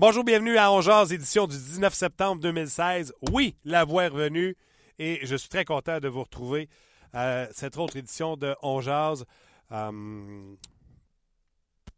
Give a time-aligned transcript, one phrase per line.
[0.00, 3.12] Bonjour, bienvenue à Ongears, édition du 19 septembre 2016.
[3.32, 4.56] Oui, la voix est revenue
[5.00, 6.68] et je suis très content de vous retrouver
[7.12, 9.24] à cette autre édition de Ongears.
[9.72, 10.54] Euh,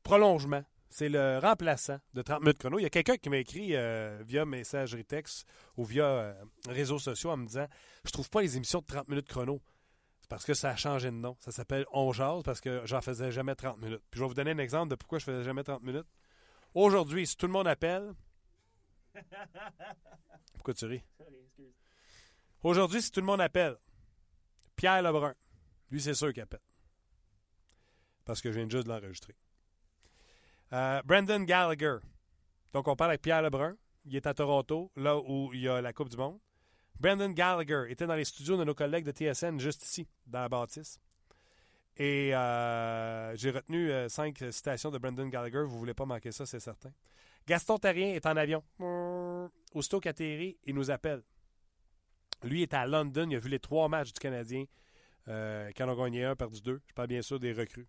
[0.02, 0.64] prolongement.
[0.88, 2.78] C'est le remplaçant de 30 minutes chrono.
[2.78, 5.46] Il y a quelqu'un qui m'a écrit euh, via messagerie texte
[5.76, 6.32] ou via euh,
[6.70, 7.66] réseaux sociaux en me disant
[8.06, 9.60] Je trouve pas les émissions de 30 minutes chrono.
[10.22, 11.36] C'est parce que ça a changé de nom.
[11.40, 14.02] Ça s'appelle On parce que j'en faisais jamais 30 minutes.
[14.10, 16.06] Puis je vais vous donner un exemple de pourquoi je faisais jamais 30 minutes.
[16.74, 18.14] Aujourd'hui, si tout le monde appelle.
[20.54, 21.02] Pourquoi tu ris?
[22.62, 23.76] Aujourd'hui, si tout le monde appelle,
[24.76, 25.34] Pierre Lebrun,
[25.90, 26.60] lui, c'est sûr qu'il appelle.
[28.24, 29.34] Parce que je viens juste de l'enregistrer.
[30.72, 31.96] Euh, Brandon Gallagher.
[32.72, 33.76] Donc, on parle avec Pierre Lebrun.
[34.04, 36.38] Il est à Toronto, là où il y a la Coupe du Monde.
[36.98, 40.48] Brandon Gallagher était dans les studios de nos collègues de TSN, juste ici, dans la
[40.48, 41.00] bâtisse.
[42.00, 45.64] Et euh, j'ai retenu euh, cinq citations de Brendan Gallagher.
[45.66, 46.90] Vous ne voulez pas manquer ça, c'est certain.
[47.46, 48.64] Gaston Tarien est en avion.
[49.74, 51.22] Aussitôt qu'atterri, il nous appelle.
[52.42, 53.28] Lui est à London.
[53.28, 54.64] Il a vu les trois matchs du Canadien.
[55.28, 56.80] Euh, qui en ont gagné un, perdu deux.
[56.86, 57.86] Je parle bien sûr des recrues.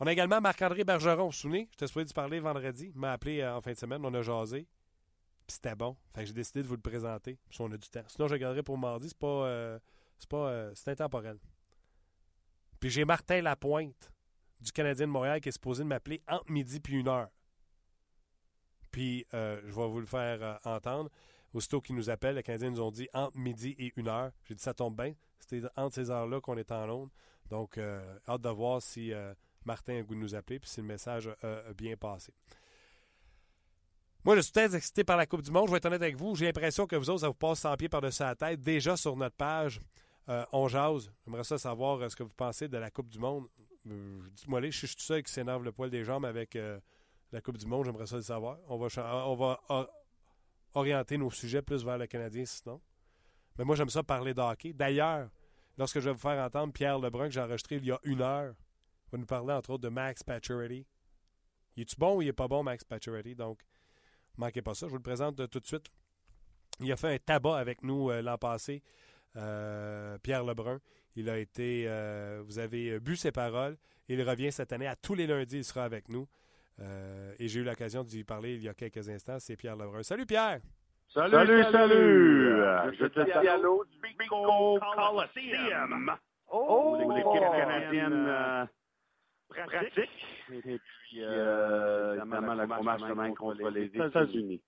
[0.00, 1.26] On a également Marc-André Bergeron.
[1.26, 1.68] Vous vous souvenez?
[1.70, 2.90] J'étais supposé de parler vendredi.
[2.92, 4.04] Il m'a appelé euh, en fin de semaine.
[4.04, 4.66] On a jasé.
[5.46, 5.96] Puis c'était bon.
[6.12, 7.38] Fait j'ai décidé de vous le présenter.
[7.52, 8.02] Si on a du temps.
[8.08, 9.10] Sinon, je regarderai pour mardi.
[9.10, 9.78] C'est pas.
[10.18, 10.74] c'est pas.
[10.74, 11.38] c'est intemporel.
[12.88, 14.12] J'ai Martin Lapointe
[14.60, 17.28] du Canadien de Montréal qui est supposé de m'appeler entre midi puis une heure.
[18.90, 21.10] Puis euh, je vais vous le faire euh, entendre.
[21.52, 24.30] Aussitôt qu'ils nous appellent, les Canadiens nous ont dit entre midi et une heure.
[24.44, 25.14] J'ai dit ça tombe bien.
[25.38, 27.12] C'était entre ces heures-là qu'on est en Londres.
[27.50, 29.12] Donc, euh, hâte de voir si
[29.64, 32.32] Martin a goût de nous appeler puis si le message a bien passé.
[34.24, 35.68] Moi, je suis très excité par la Coupe du Monde.
[35.68, 36.34] Je vais être honnête avec vous.
[36.34, 38.60] J'ai l'impression que vous autres, ça vous passe 100 pieds par-dessus la tête.
[38.60, 39.80] Déjà sur notre page,
[40.28, 41.12] euh, on jase.
[41.24, 43.46] J'aimerais ça savoir euh, ce que vous pensez de la Coupe du Monde.
[43.86, 46.58] Euh, dites-moi les, je suis tout seul qui s'énerve le poil des jambes avec
[47.32, 47.84] la Coupe du Monde.
[47.84, 48.58] J'aimerais ça le savoir.
[48.68, 49.88] On va,
[50.74, 52.80] orienter nos sujets plus vers le Canadien sinon.
[53.56, 54.72] Mais moi, j'aime ça parler d'hockey.
[54.74, 55.30] D'ailleurs,
[55.78, 58.20] lorsque je vais vous faire entendre Pierre Lebrun, que j'ai enregistré il y a une
[58.20, 58.54] heure,
[59.10, 60.84] va nous parler entre autres de Max Pacioretty.
[61.76, 63.34] Il est-tu bon ou il est pas bon, Max Pacioretty?
[63.34, 63.62] Donc,
[64.36, 64.86] manquez pas ça.
[64.86, 65.86] Je vous le présente tout de suite.
[66.80, 68.82] Il a fait un tabac avec nous l'an passé.
[69.36, 70.78] Euh, Pierre Lebrun.
[71.14, 73.76] Il a été, euh, vous avez bu ses paroles.
[74.08, 74.86] Il revient cette année.
[74.86, 76.26] À tous les lundis, il sera avec nous.
[76.80, 79.38] Euh, et j'ai eu l'occasion de lui parler il y a quelques instants.
[79.38, 80.02] C'est Pierre Lebrun.
[80.02, 80.60] Salut Pierre!
[81.08, 81.62] Salut, salut!
[81.72, 82.96] salut.
[82.98, 86.16] Je suis Piano du Bingo Coliseum.
[86.48, 88.68] Oh, l'équipe canadienne
[89.48, 90.10] pratique.
[90.50, 94.60] Et puis, évidemment, match demain contre les États-Unis.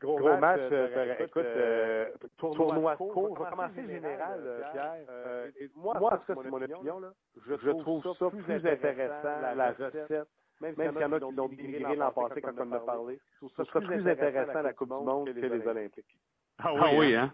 [0.00, 3.36] Gros, Gros match, match euh, euh écoute, euh, tournoi, court.
[3.36, 4.40] Je vais commencer général,
[4.72, 4.94] Pierre.
[5.10, 7.00] Euh, moi, cas, c'est mon opinion.
[7.00, 7.12] Là.
[7.46, 10.28] Je, je trouve ça plus intéressant, la recette.
[10.60, 13.20] Même s'il y en a qui l'ont dénigré l'an passé quand on en a parlé.
[13.40, 16.16] Je trouve ça plus intéressant la Coupe du Monde que les Olympiques.
[16.58, 17.32] Ah oui, hein?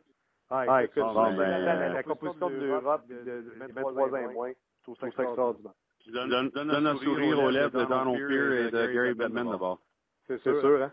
[0.48, 5.72] Ah, écoute, la, composition de l'Europe de 23 ans et moins, je trouve ça extraordinaire.
[6.06, 9.81] Donne, donne un sourire aux lèvres de Donald Peer et de Gary Bettman d'abord.
[10.28, 10.93] C'est sûr, hein?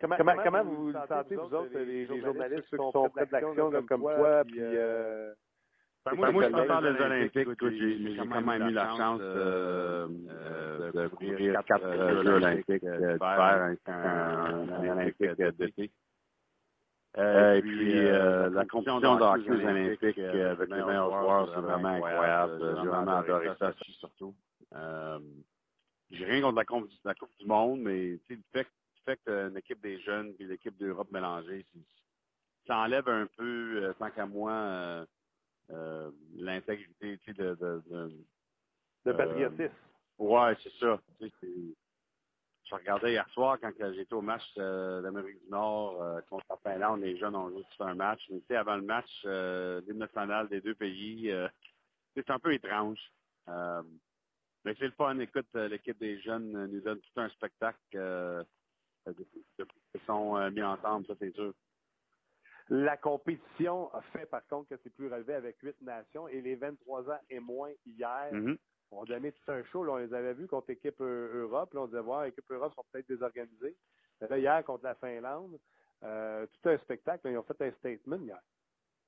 [0.00, 3.32] Comment, comment, comment, vous vous sentez, vous autres, les, les journalistes qui sont près de
[3.32, 4.58] l'action comme toi, puis...
[4.60, 5.32] Euh,
[6.04, 7.48] ben, moi, moi, je me parle des Olympiques.
[7.62, 13.74] J'ai quand même eu la chance de, de, de couvrir quatre Jeux olympiques de faire
[13.86, 15.90] un, olympique d'été.
[17.16, 22.76] et puis, la compétition de hockey aux Olympiques avec les meilleurs joueurs, c'est vraiment incroyable.
[22.82, 24.34] J'ai vraiment adoré ça, surtout.
[26.10, 28.66] J'ai rien contre la Coupe, la coupe du Monde, mais le fait
[29.04, 31.64] fait une équipe des jeunes et l'équipe d'Europe mélangée,
[32.66, 35.06] ça enlève un peu, euh, tant qu'à moi, euh,
[35.70, 38.12] euh, l'intégrité de, de, de,
[39.06, 39.74] de patriotisme.
[40.18, 40.98] ouais, c'est ça.
[41.20, 47.16] je regardais hier soir quand j'étais au match d'Amérique du Nord contre la Finlande, les
[47.18, 48.20] jeunes ont joué tout un match.
[48.30, 51.32] Mais avant le match, l'hymne national des deux pays,
[52.14, 53.00] c'est un peu étrange.
[53.46, 55.18] mais c'est le fun.
[55.18, 58.44] Écoute, l'équipe des jeunes nous donne tout un spectacle
[59.06, 61.52] ils sont euh, mis ensemble, ça c'est sûr.
[62.70, 66.54] La compétition a fait par contre que c'est plus relevé avec huit nations et les
[66.54, 68.56] 23 ans et moins hier mm-hmm.
[68.92, 69.86] ont donné tout un show.
[69.86, 71.74] on les avait vus contre l'équipe euh, Europe.
[71.74, 73.76] Là, on disait voir l'équipe Europe sont peut-être désorganisées.
[74.20, 75.58] Là, hier contre la Finlande,
[76.02, 77.28] euh, tout un spectacle.
[77.28, 78.40] ils ont fait un statement hier.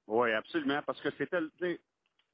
[0.07, 0.83] Oui, absolument.
[0.85, 1.39] Parce que c'était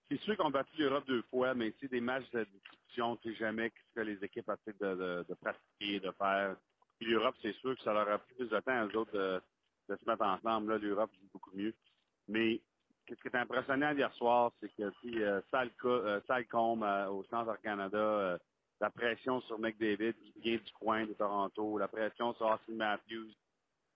[0.08, 3.38] c'est sûr qu'on a battu l'Europe deux fois, mais des matchs de discussion, tu sais
[3.38, 6.56] jamais ce que les équipes ont de, de, de pratiquer, de faire
[7.04, 10.08] l'Europe, c'est sûr que ça leur a pris plus de temps aux autres de, se
[10.08, 10.72] mettre ensemble.
[10.72, 11.74] Là, l'Europe joue beaucoup mieux.
[12.28, 12.60] Mais
[13.08, 15.40] ce qui est impressionnant hier soir, c'est que si euh,
[16.26, 18.38] Salcombe euh, au Centre Canada, euh,
[18.80, 23.32] la pression sur McDavid qui vient du coin de Toronto, la pression sur Austin Matthews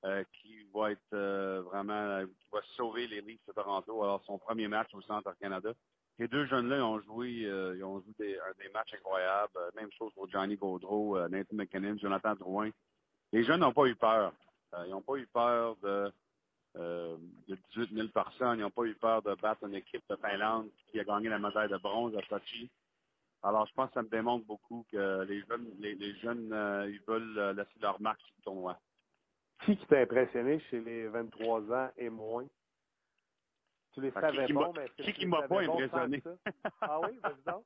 [0.05, 4.03] euh, qui va être euh, vraiment qui va sauver les Leafs de Toronto.
[4.03, 5.73] Alors son premier match au Centre Canada.
[6.19, 9.53] Ces deux jeunes-là, ont joué, ils ont joué des, des, matchs incroyables.
[9.75, 12.70] Même chose pour Johnny Gaudreau, Nathan McKinnon, Jonathan Drouin.
[13.32, 14.32] Les jeunes n'ont pas eu peur.
[14.87, 16.12] ils n'ont pas eu peur de
[16.78, 17.17] euh,
[17.49, 18.58] de 18 000 personnes.
[18.58, 21.38] Ils n'ont pas eu peur de battre une équipe de Finlande qui a gagné la
[21.38, 22.70] médaille de bronze à Sochi.
[23.43, 27.00] Alors, je pense que ça me démontre beaucoup que les jeunes, les, jeunes euh, ils
[27.06, 28.78] veulent euh, laisser leur marque sur le tournoi.
[29.64, 32.46] Qui t'a impressionné chez les 23 ans et moins?
[33.94, 36.22] Tu les savais pas, mais Qui qui m'a pas impressionné?
[36.82, 37.64] ah oui, vas-y donc.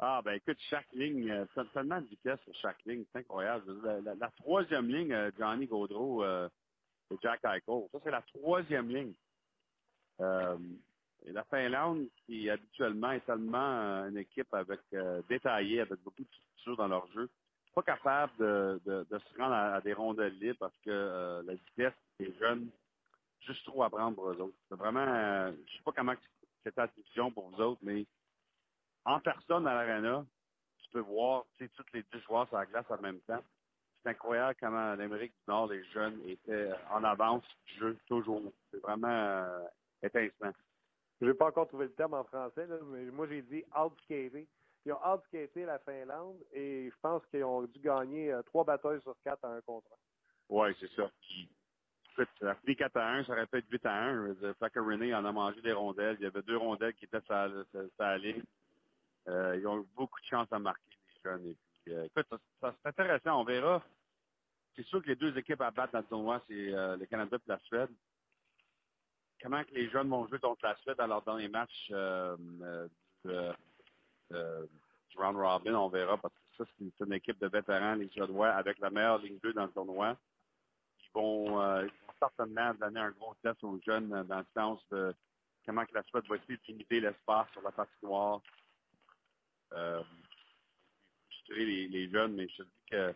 [0.00, 3.64] Ah, ben écoute, chaque ligne, tellement de vitesse sur chaque ligne, c'est incroyable.
[4.04, 6.24] La, troisième ligne, Johnny Gaudreau,
[7.10, 7.88] et Jack Eichel.
[7.92, 9.14] Ça, c'est la troisième ligne.
[10.20, 10.56] Euh,
[11.26, 16.22] et la Finlande, qui habituellement est tellement euh, une équipe avec euh, détaillée, avec beaucoup
[16.22, 17.28] de structure dans leur jeu,
[17.74, 22.32] pas capable de, de, se rendre à, des rondelles libres parce que la vitesse des
[22.40, 22.68] jeunes,
[23.40, 24.56] juste trop à prendre pour eux autres.
[24.68, 26.14] C'est vraiment, je sais pas comment
[26.64, 28.04] c'est ta division pour vous autres, mais
[29.08, 30.24] en personne à l'arena,
[30.78, 33.42] tu peux voir tous les deux joueurs sur la glace en même temps
[34.02, 38.42] c'est incroyable comment l'Amérique du Nord, les jeunes étaient en avance du jeu, toujours.
[38.70, 39.64] C'est vraiment euh,
[40.02, 40.52] étincelant.
[41.20, 44.46] Je n'ai pas encore trouvé le terme en français, mais moi j'ai dit outskater.
[44.84, 49.02] Ils ont outskaté la Finlande et je pense qu'ils ont dû gagner euh, trois batailles
[49.02, 49.96] sur quatre à un contrat.
[50.48, 51.10] Oui, c'est ça.
[52.40, 54.34] Ça a fini 4 à 1, ça aurait pu être 8 à 1.
[54.74, 56.16] René en a mangé des rondelles.
[56.18, 57.36] Il y avait deux rondelles qui étaient sur,
[58.16, 58.42] ligne.
[59.26, 61.54] Euh, ils ont eu beaucoup de chance à marquer, les jeunes.
[61.88, 62.26] Euh, écoute,
[62.60, 63.40] ça, c'est intéressant.
[63.40, 63.82] On verra.
[64.76, 67.36] C'est sûr que les deux équipes à battre dans le tournoi, c'est euh, le Canada
[67.36, 67.90] et la Suède.
[69.42, 71.94] Comment que les jeunes vont jouer contre la Suède alors dans les matchs du,
[75.16, 78.78] round robin, on verra parce que ça, c'est une, équipe de vétérans, les Suédois, avec
[78.78, 80.16] la meilleure ligne 2 dans le tournoi.
[81.02, 81.88] Ils vont,
[82.18, 85.14] certainement donner un gros test aux jeunes dans le sens de
[85.64, 88.40] comment que la Suède va essayer de limiter l'espace sur la patinoire
[91.48, 93.14] les, jeunes, mais je te dis que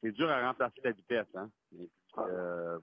[0.00, 1.26] c'est dur à remplacer la vitesse.
[1.34, 1.50] Hein?
[2.18, 2.78] Euh,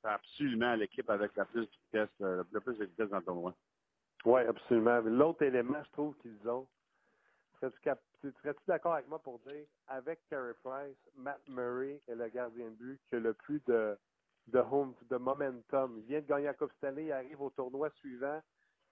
[0.00, 3.24] c'est absolument l'équipe avec la plus de vitesse, euh, le plus de vitesse dans le
[3.24, 3.54] tournoi.
[4.24, 5.00] Oui, absolument.
[5.00, 6.66] L'autre élément, je trouve qu'ils ont,
[7.60, 12.74] serais-tu d'accord avec moi pour dire, avec Carey Price, Matt Murray est le gardien de
[12.74, 13.96] but qui a le plus de,
[14.48, 15.98] de home, de momentum.
[15.98, 18.40] Il vient de gagner la Coupe Stanley, il arrive au tournoi suivant,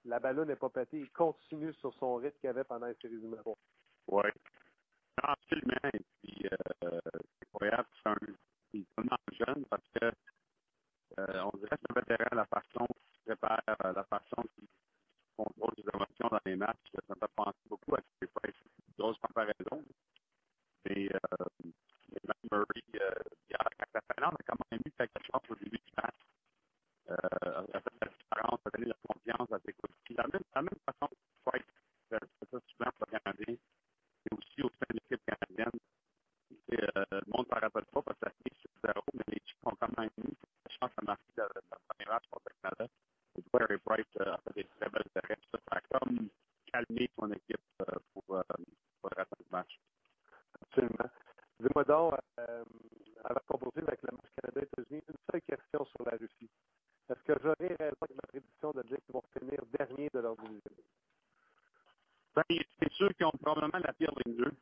[0.05, 3.17] la ballon n'est pas pétée, il continue sur son rythme qu'il avait pendant la série
[3.17, 3.57] numéro.
[4.09, 4.29] Oui,
[5.23, 5.91] Absolument.
[5.93, 7.89] Et puis, euh, c'est incroyable.
[8.03, 8.17] C'est un,
[8.97, 10.07] tellement jeune parce que
[11.19, 14.43] euh, on dirait que c'est un vétéran, la façon qu'il se prépare, euh, la façon
[14.55, 14.67] qu'il
[15.37, 16.93] contrôle ses émotions dans les matchs.
[16.95, 19.85] Ça me fait penser beaucoup à ce pas une grosse comparaison.
[20.87, 21.71] Mais, euh,
[22.27, 23.11] Matt Murray, euh,
[23.49, 26.21] hier, quand la Finlande a quand même eu quelque chose au début du match,
[27.11, 30.17] euh, a fait la différence, a donné la confiance à ses coéquipiers.
[30.17, 31.63] La même, la même façon que Price
[32.09, 32.19] fait
[32.51, 35.79] ça souvent pour le Canadien et aussi au sein de l'équipe canadienne.
[36.73, 39.43] Euh, le monde ne s'en rappelle pas parce que ça finit sur zéro, mais les
[39.45, 42.57] Chiefs ont quand même eu la chance à marquer dans le premier match contre le
[42.63, 42.93] Canada.
[43.37, 45.39] Et Harry Price euh, a fait des très belles arrêts.
[45.51, 46.29] Ça, ça a comme
[46.73, 49.81] calmé son équipe euh, pour, pour le reste du match.
[50.63, 51.11] Absolument.
[51.59, 52.65] Dis-moi donc, euh,
[53.25, 56.51] avant de composer avec le match Canada-États-Unis, une seule question sur la Russie.
[57.09, 60.37] Est-ce que j'aurais raison avec ma prédiction de dire qu'ils vont finir dernier de leur
[60.37, 60.71] division?
[62.35, 62.45] Ben,
[62.79, 64.53] c'est sûr qu'ils ont probablement la pire ligne 2.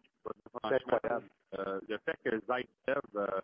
[1.55, 3.41] Euh, le fait que Zaitsev euh,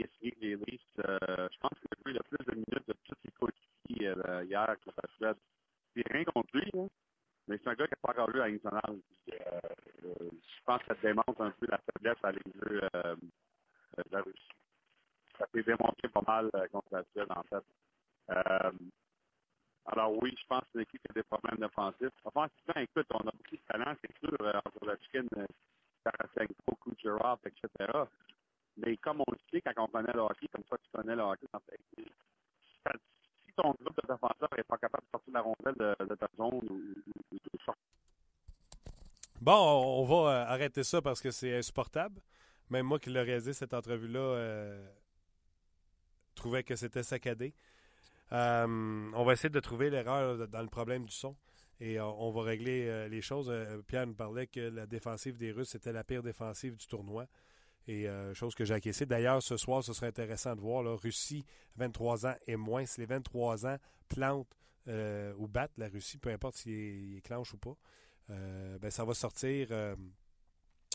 [0.00, 2.94] ait signé les Leafs, euh, je pense qu'il a eu le plus de minutes de
[3.04, 5.36] tous ses coéquipiers euh, hier contre la Suède.
[5.94, 6.88] C'est rien contre lui, hein,
[7.46, 8.98] mais c'est un gars qui n'a pas encore joué à la nationale.
[9.32, 9.60] Euh,
[10.04, 14.22] je pense que ça démontre un peu la faiblesse à ligne 2 euh, de la
[14.22, 14.48] Russie.
[15.38, 17.64] Ça s'est démontré pas mal contre la Suède, en fait.
[19.90, 22.12] Alors oui, je pense que l'équipe a des problèmes défensifs.
[22.24, 25.26] Offensivement, écoute, on a beaucoup de talent, c'est sûr, euh, entre la chicken,
[26.04, 27.90] Tarasenko, Kucherov, etc.
[28.76, 31.22] Mais comme on le sait, quand on connaît le hockey, comme toi tu connais le
[31.22, 31.46] hockey,
[31.96, 36.60] si ton groupe de défenseurs n'est pas capable de sortir la rondelle de, ta zone
[36.70, 36.94] ou,
[37.32, 37.82] de sortir.
[39.40, 40.04] Bon, on
[40.78, 42.20] va arrêter ça parce que c'est insupportable.
[42.70, 44.88] Même moi qui l'ai réalisé cette entrevue-là, euh,
[46.34, 47.54] trouvais que c'était saccadé.
[48.32, 51.34] Euh, on va essayer de trouver l'erreur dans le problème du son
[51.80, 53.52] et on, va régler euh, les choses.
[53.86, 57.26] Pierre nous parlait que la défensive des Russes était la pire défensive du tournoi.
[57.90, 59.06] Et chose que j'ai acquiescé.
[59.06, 60.82] D'ailleurs, ce soir, ce serait intéressant de voir.
[60.82, 62.84] Là, Russie, 23 ans et moins.
[62.84, 63.78] Si les 23 ans
[64.10, 64.58] plantent
[65.38, 67.78] ou battent la Russie, peu importe s'ils si clenchent ou pas,
[68.28, 69.68] ben, ça va sortir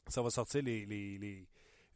[0.08, 1.48] ça va sortir les, les,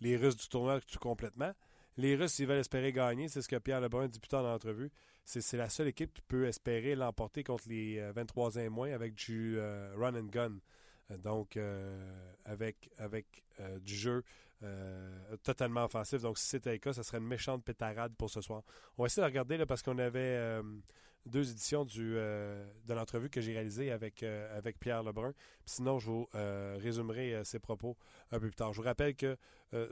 [0.01, 1.53] les, Russes du tournoi tout complètement.
[1.97, 3.27] Les Russes, ils veulent espérer gagner.
[3.27, 4.91] C'est ce que Pierre Lebrun dit plus tard dans l'entrevue.
[5.25, 9.59] C'est la seule équipe qui peut espérer l'emporter contre les 23 ans moins avec du
[9.59, 10.57] run and gun.
[11.19, 11.57] Donc,
[12.45, 13.43] avec, avec
[13.81, 14.23] du jeu
[15.43, 16.21] totalement offensif.
[16.21, 18.61] Donc, si c'était le cas, ça serait une méchante pétarade pour ce soir.
[18.97, 20.61] On va essayer de regarder là, parce qu'on avait
[21.27, 25.33] deux éditions euh, de l'entrevue que j'ai réalisée avec, euh, avec Pierre Lebrun.
[25.65, 27.97] sinon, je vous euh, résumerai ses propos
[28.31, 28.73] un peu plus tard.
[28.73, 29.37] Je vous rappelle que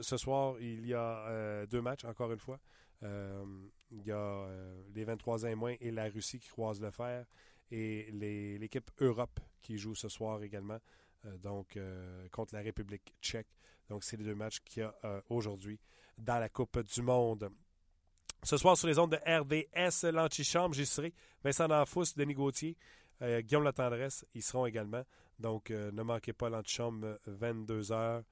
[0.00, 2.58] ce soir, il y a deux matchs, encore une fois.
[3.02, 4.48] il y a
[4.94, 7.26] les 23 ans et moins et la Russie qui croisent le fer
[7.70, 10.78] et l'équipe Europe qui joue ce soir également,
[11.42, 11.78] donc
[12.32, 13.48] contre la République tchèque.
[13.90, 15.78] Donc, c'est les deux matchs qu'il y a aujourd'hui
[16.16, 17.50] dans la Coupe du Monde.
[18.42, 21.12] Ce soir, sur les ondes de RDS, l'antichambre, j'y serai.
[21.42, 22.76] Vincent D'Anfous, Denis Gauthier,
[23.22, 25.02] euh, Guillaume Latendresse, ils seront également.
[25.38, 28.22] Donc, euh, ne manquez pas l'antichambre 22h euh,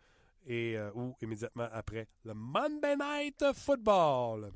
[0.47, 4.53] et ou immédiatement après le Monday Night Football.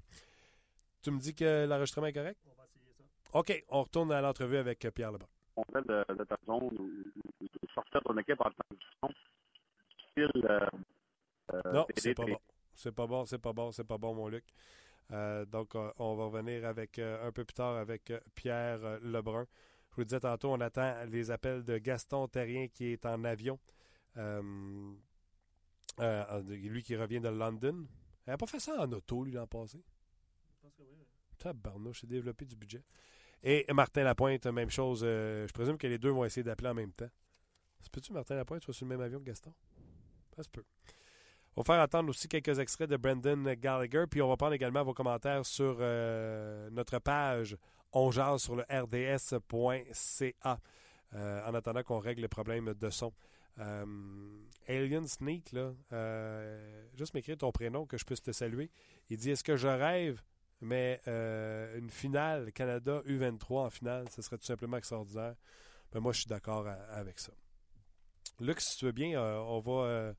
[1.03, 2.39] Tu me dis que l'enregistrement est correct?
[2.47, 3.39] On va essayer ça.
[3.39, 5.29] OK, on retourne à l'entrevue avec Pierre Lebrun.
[5.57, 6.89] On fait de, de ta zone ou
[7.41, 8.77] de sortir ton équipe en temps de
[11.73, 12.39] non, c'est pas bon.
[12.75, 14.45] C'est pas bon, c'est pas bon, c'est pas bon, mon Luc.
[15.13, 19.47] Euh, donc, euh, on va revenir avec euh, un peu plus tard avec Pierre Lebrun.
[19.91, 23.25] Je vous le disais tantôt, on attend les appels de Gaston Terrien qui est en
[23.25, 23.59] avion.
[24.17, 24.99] lui
[26.83, 27.87] qui revient de London.
[28.27, 29.83] Il n'a pas fait ça en auto, lui, l'an passé?
[30.51, 31.07] Je pense que oui.
[31.39, 32.85] Tabarnouche, j'ai développé du budget.
[33.43, 35.01] Et Martin Lapointe, même chose.
[35.01, 37.11] je présume que les deux vont essayer d'appeler en même temps.
[37.81, 39.55] Se peut-tu, Martin Lapointe, soit sur le même avion que Gaston?
[40.37, 40.65] Ça se peut.
[41.59, 44.85] On va faire attendre aussi quelques extraits de Brendan Gallagher, puis on va prendre également
[44.85, 47.57] vos commentaires sur euh, notre page
[47.93, 50.61] On sur le rds.ca
[51.15, 53.13] euh, en attendant qu'on règle les problèmes de son.
[53.59, 53.85] Euh,
[54.69, 55.73] Alien Sneak, là,
[56.97, 58.71] juste m'écrire ton prénom que je puisse te saluer.
[59.11, 60.23] Il dit Est-ce que je rêve,
[60.61, 65.35] mais une finale Canada U23 en finale, ce serait tout simplement extraordinaire.
[65.93, 67.33] Mais moi, je suis d'accord avec ça.
[68.39, 70.15] Luc, si tu veux bien, on va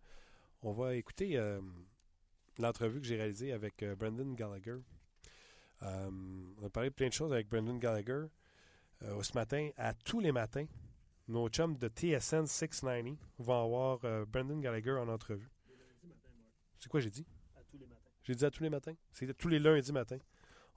[0.62, 1.62] on va écouter euh,
[2.58, 4.78] l'entrevue que j'ai réalisée avec euh, Brendan Gallagher.
[5.84, 6.10] Euh,
[6.62, 8.26] on a parlé de plein de choses avec Brendan Gallagher.
[9.02, 10.66] ce matin, à tous les matins,
[11.28, 15.50] nos chums de TSN 690 vont avoir Brendan Gallagher en entrevue.
[16.80, 17.26] C'est quoi j'ai dit?
[17.56, 18.10] À tous les matins.
[18.24, 18.96] J'ai dit à tous les matins?
[19.12, 20.20] C'est tous les lundis matins.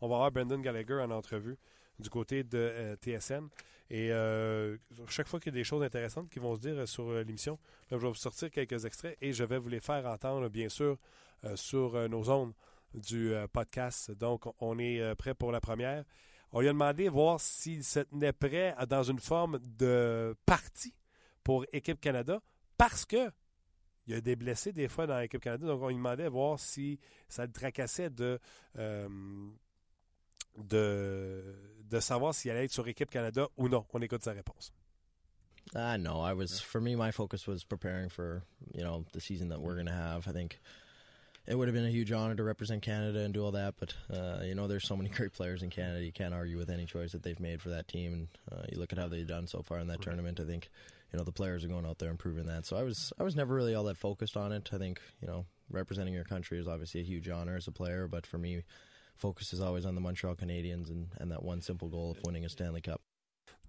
[0.01, 1.57] On va avoir Brendan Gallagher en entrevue
[1.99, 3.49] du côté de TSN.
[3.93, 6.87] Et euh, chaque fois qu'il y a des choses intéressantes qui vont se dire euh,
[6.87, 7.59] sur euh, l'émission,
[7.91, 10.97] je vais vous sortir quelques extraits et je vais vous les faire entendre, bien sûr,
[11.57, 12.55] sur nos ondes
[12.95, 14.13] du podcast.
[14.13, 16.05] Donc, on est prêt pour la première.
[16.53, 20.95] On lui a demandé de voir s'il se tenait prêt dans une forme de partie
[21.43, 22.41] pour Équipe Canada
[22.79, 23.31] parce que
[24.07, 25.67] il y a des blessés des fois dans l'équipe Canada.
[25.67, 28.39] Donc, on lui demandait de voir si ça le tracassait de,
[30.57, 31.55] de,
[31.91, 33.85] de savoir s'il allait être sur Équipe Canada ou non.
[33.93, 34.73] On écoute sa réponse.
[35.75, 36.97] Uh, no, I was for me.
[36.97, 38.43] My focus was preparing for
[38.75, 40.29] you know the season that we're going to have.
[40.29, 40.61] I think
[41.47, 43.95] it would have been a huge honor to represent Canada and do all that, but
[44.13, 46.05] uh, you know there's so many great players in Canada.
[46.05, 48.13] You can't argue with any choice that they've made for that team.
[48.13, 50.41] And uh, you look at how they've done so far in that tournament.
[50.41, 50.69] I think
[51.13, 52.67] you know the players are going out there and proving that.
[52.67, 54.69] So I was I was never really all that focused on it.
[54.73, 58.09] I think you know representing your country is obviously a huge honor as a player,
[58.09, 58.63] but for me
[59.23, 62.49] focus is always on the Montreal Canadiens and, that one simple goal of winning a
[62.49, 63.01] Stanley Cup.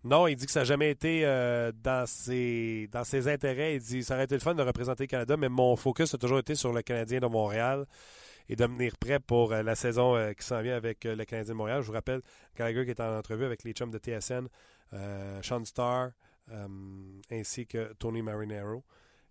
[0.03, 3.75] Non, il dit que ça n'a jamais été euh, dans, ses, dans ses intérêts.
[3.75, 6.17] Il dit ça aurait été le fun de représenter le Canada, mais mon focus a
[6.17, 7.85] toujours été sur le Canadien de Montréal
[8.49, 11.53] et de venir prêt pour euh, la saison euh, qui s'en vient avec le Canadien
[11.53, 11.81] de Montréal.
[11.81, 12.21] Je vous rappelle,
[12.57, 14.47] Gallagher qui est en entrevue avec les chums de TSN,
[15.41, 16.11] Sean Starr
[17.31, 18.83] ainsi que Tony Marinero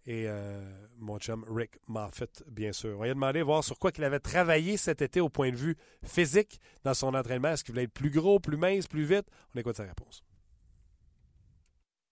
[0.07, 0.61] et euh,
[0.99, 2.99] mon chum Rick Moffitt, bien sûr.
[2.99, 5.51] On lui a demandé de voir sur quoi il avait travaillé cet été au point
[5.51, 7.49] de vue physique dans son entraînement.
[7.51, 9.27] Est-ce qu'il voulait être plus gros, plus mince, plus vite?
[9.55, 10.23] On écoute sa réponse.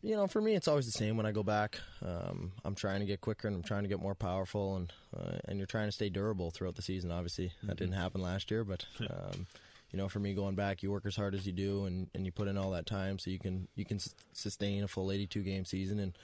[0.02, 1.78] You know, for me, it's always the same when I go back.
[2.00, 5.38] Um, I'm trying to get quicker and I'm trying to get more powerful, and uh,
[5.46, 7.10] and you're trying to stay durable throughout the season.
[7.10, 7.66] Obviously, mm-hmm.
[7.66, 9.46] that didn't happen last year, but um,
[9.90, 12.24] you know, for me going back, you work as hard as you do, and, and
[12.24, 13.98] you put in all that time so you can you can
[14.32, 16.16] sustain a full 82 game season and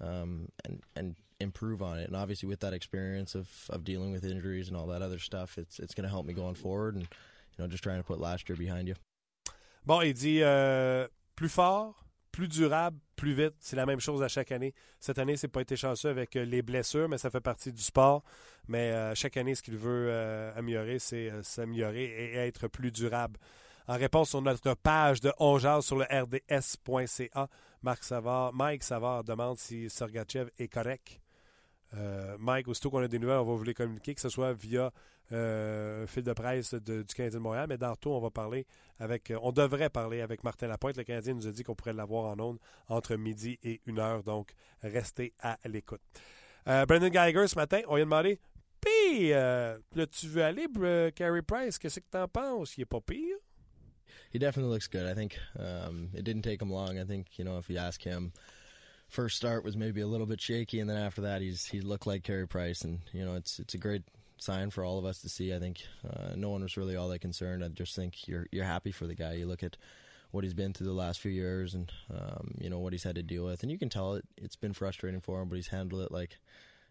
[0.00, 2.06] um, and and improve on it.
[2.08, 5.58] And obviously, with that experience of, of dealing with injuries and all that other stuff,
[5.58, 6.96] it's it's going to help me going forward.
[6.96, 8.94] And you know, just trying to put last year behind you.
[9.86, 13.54] Bon, il dit euh, plus fort, plus durable, plus vite.
[13.60, 14.74] C'est la même chose à chaque année.
[15.00, 17.82] Cette année, c'est pas été chanceux avec euh, les blessures, mais ça fait partie du
[17.82, 18.22] sport.
[18.68, 22.92] Mais euh, chaque année, ce qu'il veut euh, améliorer, c'est euh, s'améliorer et être plus
[22.92, 23.38] durable.
[23.88, 27.48] En réponse sur notre page de Ongeal sur le rds.ca,
[27.82, 31.20] Marc Savard, Mike Savard demande si Sergachev est correct.
[32.38, 34.92] Mike, aussitôt qu'on a des nouvelles, on va vous les communiquer, que ce soit via
[35.32, 37.66] un fil de presse du Canadien de Montréal.
[37.68, 38.66] Mais d'Arto, on va parler
[38.98, 39.32] avec.
[39.42, 40.96] on devrait parler avec Martin Lapointe.
[40.96, 42.58] Le Canadien nous a dit qu'on pourrait l'avoir en ondes
[42.88, 44.22] entre midi et une heure.
[44.22, 46.02] Donc, restez à l'écoute.
[46.64, 48.38] Brendan Geiger, ce matin, on lui a demandé
[48.80, 50.66] Pis, là, tu veux aller,
[51.14, 52.78] Carey Price, qu'est-ce que t'en penses?
[52.78, 53.36] Il est pas pire?
[54.30, 55.06] He definitely looks good.
[55.06, 56.98] I think um, it didn't take him long.
[56.98, 58.32] I think you know if you ask him,
[59.08, 62.06] first start was maybe a little bit shaky, and then after that he's he looked
[62.06, 64.02] like Carey Price, and you know it's it's a great
[64.38, 65.54] sign for all of us to see.
[65.54, 67.64] I think uh, no one was really all that concerned.
[67.64, 69.34] I just think you're you're happy for the guy.
[69.34, 69.76] You look at
[70.30, 73.16] what he's been through the last few years, and um, you know what he's had
[73.16, 75.68] to deal with, and you can tell it it's been frustrating for him, but he's
[75.68, 76.38] handled it like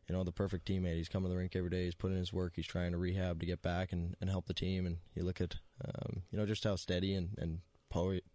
[0.09, 0.97] you know, the perfect teammate.
[0.97, 1.85] He's coming to the rink every day.
[1.85, 2.53] He's putting in his work.
[2.55, 4.87] He's trying to rehab to get back and, and help the team.
[4.87, 7.59] And you look at, um, you know, just how steady and, and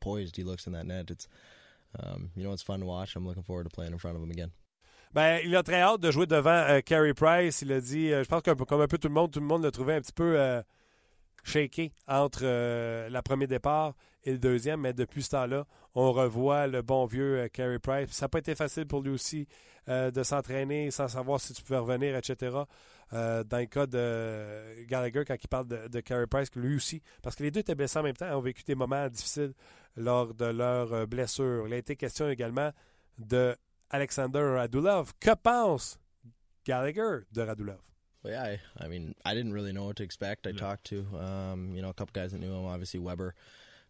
[0.00, 1.10] poised he looks in that net.
[1.10, 1.26] It's,
[1.98, 3.16] um, you know, it's fun to watch.
[3.16, 4.52] I'm looking forward to playing in front of him again.
[5.12, 7.62] Ben, il a très hâte de jouer devant euh, Carey Price.
[7.62, 9.46] Il a dit, euh, je pense que comme un peu tout le monde, tout le
[9.46, 10.62] monde un petit peu euh,
[11.44, 16.66] shaké entre euh, le premier départ et le deuxième, mais depuis ce temps-là, on revoit
[16.66, 18.10] le bon vieux euh, Carey Price.
[18.10, 19.46] Ça n'a pas été facile pour lui aussi
[19.88, 22.56] euh, de s'entraîner sans savoir si tu pouvais revenir, etc.
[23.12, 27.02] Euh, dans le cas de Gallagher, quand il parle de, de Carey Price, lui aussi,
[27.22, 29.52] parce que les deux étaient blessés en même temps, ont vécu des moments difficiles
[29.96, 31.66] lors de leur blessure.
[31.68, 32.72] Il a été question également
[33.18, 33.56] de
[33.90, 35.12] Alexander Radulov.
[35.20, 36.00] Que pense
[36.66, 37.93] Gallagher de Radulov?
[38.24, 40.46] Well, yeah, I, I mean, I didn't really know what to expect.
[40.46, 40.58] I yeah.
[40.58, 42.64] talked to, um, you know, a couple guys that knew him.
[42.64, 43.34] Obviously, Weber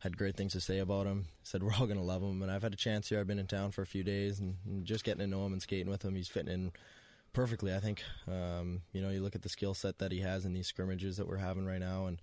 [0.01, 1.27] had great things to say about him.
[1.44, 2.42] Said we're all going to love him.
[2.42, 3.20] And I've had a chance here.
[3.20, 5.53] I've been in town for a few days and, and just getting to know him
[5.53, 6.16] and skating with him.
[6.16, 6.73] He's fitting in
[7.33, 7.73] perfectly.
[7.73, 8.03] I think.
[8.27, 11.16] Um, you know, you look at the skill set that he has in these scrimmages
[11.18, 12.20] that we're having right now, and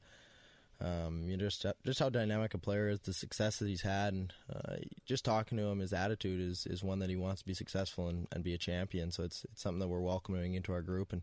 [0.82, 4.14] um, you know, just just how dynamic a player is, the success that he's had,
[4.14, 7.48] and uh, just talking to him, his attitude is is one that he wants to
[7.48, 9.12] be successful and, and be a champion.
[9.12, 11.22] So it's it's something that we're welcoming into our group, and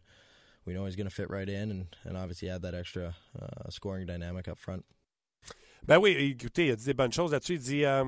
[0.69, 3.71] we know he's going to fit right in, and and obviously add that extra uh,
[3.71, 4.85] scoring dynamic up front.
[5.87, 7.55] Ben oui, écoutez, il a dit des bonnes choses là-dessus.
[7.55, 8.05] Il dit euh,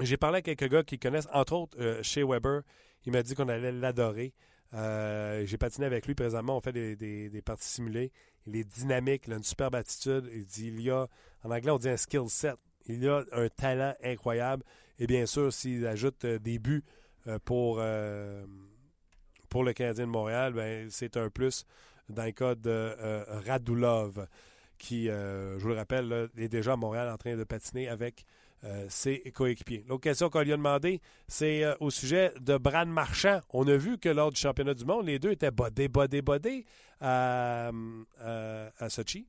[0.00, 2.62] J'ai parlé à quelques gars qui connaissent, entre autres, euh, chez Weber.
[3.04, 4.32] Il m'a dit qu'on allait l'adorer.
[4.74, 6.56] Euh, j'ai patiné avec lui présentement.
[6.56, 8.12] On fait des, des, parties simulées.
[8.46, 10.30] Il est dynamique, il a une superbe attitude.
[10.32, 11.08] Il dit il y a,
[11.42, 12.56] en anglais, on dit un skill set.
[12.86, 14.62] Il y a un talent incroyable.
[15.00, 16.84] Et bien sûr, s'il ajoute des buts
[17.44, 17.80] pour,
[19.54, 21.64] pour le Canadien de Montréal, ben, c'est un plus
[22.08, 22.92] dans le cas de
[23.46, 24.26] Radulov
[24.78, 28.24] qui, euh, je vous le rappelle, est déjà à Montréal en train de patiner avec
[28.64, 29.84] euh, ses coéquipiers.
[29.86, 33.42] L'autre question qu'on lui a demandé, c'est euh, au sujet de Bran Marchand.
[33.50, 36.66] On a vu que lors du championnat du monde, les deux étaient bodés, bodés, bodés
[37.00, 37.70] à,
[38.18, 39.28] à, Sochi.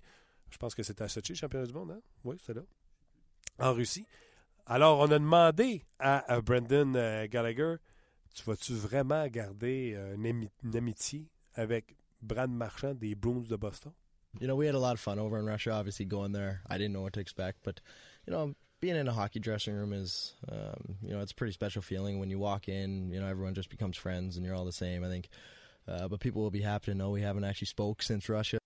[0.49, 2.01] Je pense que c'était à Sochi, le championnat du monde, hein?
[2.23, 2.63] Oui, c'est là.
[3.59, 4.07] En Russie.
[4.65, 7.75] Alors, on a demandé à, Brendan Gallagher,
[8.35, 13.93] tu vas-tu vraiment garder une, une amitié avec Bran Marchand des Bruins de Boston?
[14.39, 15.71] you know, we had a lot of fun over in Russia.
[15.71, 17.79] Obviously, going there, I didn't know what to expect, but
[18.27, 21.53] you know, being in a hockey dressing room is, um, you know, it's a pretty
[21.53, 23.11] special feeling when you walk in.
[23.11, 25.03] You know, everyone just becomes friends, and you're all the same.
[25.03, 25.29] I think,
[25.87, 28.57] uh, but people will be happy to know we haven't actually spoke since Russia.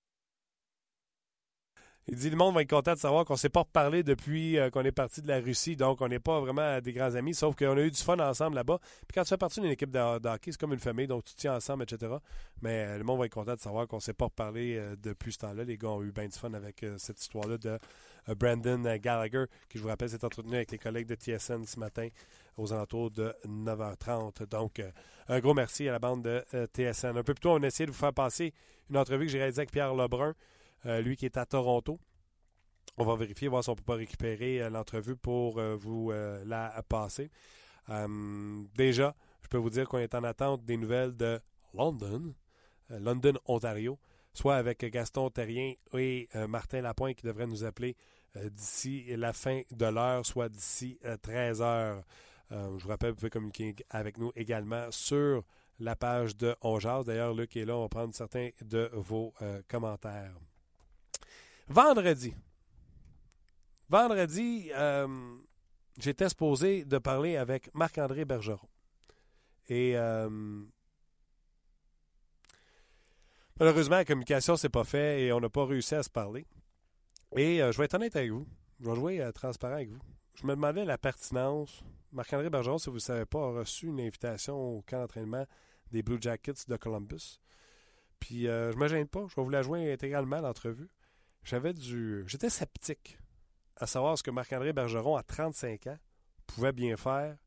[2.11, 4.57] Il dit le monde va être content de savoir qu'on ne s'est pas reparlé depuis
[4.57, 7.35] euh, qu'on est parti de la Russie, donc on n'est pas vraiment des grands amis,
[7.35, 8.79] sauf qu'on a eu du fun ensemble là-bas.
[9.07, 9.99] Puis quand tu fais partie d'une équipe de,
[10.43, 12.13] c'est comme une famille, donc tu tiens ensemble, etc.
[12.63, 14.95] Mais euh, le monde va être content de savoir qu'on ne s'est pas reparlé euh,
[14.97, 15.63] depuis ce temps-là.
[15.63, 17.77] Les gars ont eu bien du fun avec cette histoire-là de
[18.35, 22.07] Brandon Gallagher, qui je vous rappelle s'est entretenu avec les collègues de TSN ce matin
[22.57, 24.47] aux alentours de 9h30.
[24.47, 24.81] Donc,
[25.27, 26.43] un gros merci à la bande de
[26.73, 27.17] TSN.
[27.17, 28.51] Un peu plus tôt, on a essayé de vous faire passer
[28.89, 30.33] une entrevue que j'ai réalisée avec Pierre Lebrun.
[30.85, 31.99] Euh, lui qui est à Toronto.
[32.97, 36.11] On va vérifier, voir si on peut pas récupérer euh, l'entrevue pour euh, vous
[36.45, 37.29] la passer.
[38.75, 41.39] déjà, je peux vous dire qu'on est en attente des nouvelles de
[41.73, 42.33] London,
[42.89, 43.99] London, Ontario,
[44.33, 47.95] soit avec Gaston Terrien et Martin Lapointe qui devraient nous appeler
[48.35, 52.03] d'ici la fin de l'heure, soit d'ici 13 heures.
[52.51, 55.43] je vous rappelle, vous pouvez communiquer avec nous également sur
[55.79, 59.33] la page de On D'ailleurs, Luc est là, on va prendre certains de vos
[59.67, 60.35] commentaires.
[61.69, 62.33] Vendredi.
[63.89, 65.37] Vendredi, euh,
[65.99, 68.67] j'étais supposé de parler avec Marc-André Bergeron.
[69.67, 70.63] Et euh,
[73.59, 76.47] malheureusement, la communication s'est pas faite et on n'a pas réussi à se parler.
[77.35, 78.47] Et euh, je vais être honnête avec vous.
[78.79, 79.99] Je vais jouer transparent avec vous.
[80.33, 81.83] Je me demandais la pertinence.
[82.11, 85.45] Marc-André Bergeron, si vous ne savez pas, a reçu une invitation au camp d'entraînement
[85.91, 87.39] des Blue Jackets de Columbus.
[88.19, 89.27] Puis je me gêne pas.
[89.29, 90.89] Je vais vous la jouer intégralement l'entrevue
[91.43, 92.23] j'avais du.
[92.27, 93.17] J'étais sceptique
[93.77, 95.97] à savoir ce que Marc-André Bergeron, à 35 ans,
[96.47, 97.37] pouvait bien faire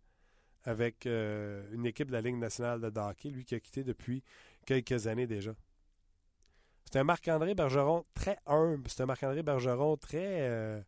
[0.65, 4.23] avec euh, une équipe de la Ligue nationale de hockey, lui qui a quitté depuis
[4.65, 5.53] quelques années déjà.
[6.91, 8.89] C'est un Marc-André Bergeron très humble.
[8.89, 10.81] C'est un Marc-André Bergeron très euh,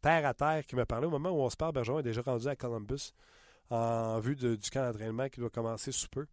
[0.00, 1.72] terre à terre qui me parlait au moment où on se parle.
[1.72, 3.12] Bergeron est déjà rendu à Columbus
[3.70, 6.26] en vue du camp d'entraînement qui doit commencer sous peu.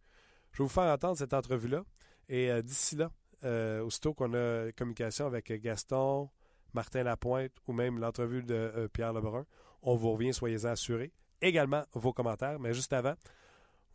[0.52, 1.84] Je vais vous faire entendre cette entrevue-là.
[2.28, 3.10] Et euh, d'ici là,
[3.44, 6.30] euh, aussitôt qu'on a communication avec Gaston,
[6.72, 9.46] Martin Lapointe ou même l'entrevue de Pierre Lebrun,
[9.82, 11.12] on vous revient, soyez-en assurés.
[11.40, 12.60] Également vos commentaires.
[12.60, 13.14] Mais juste avant,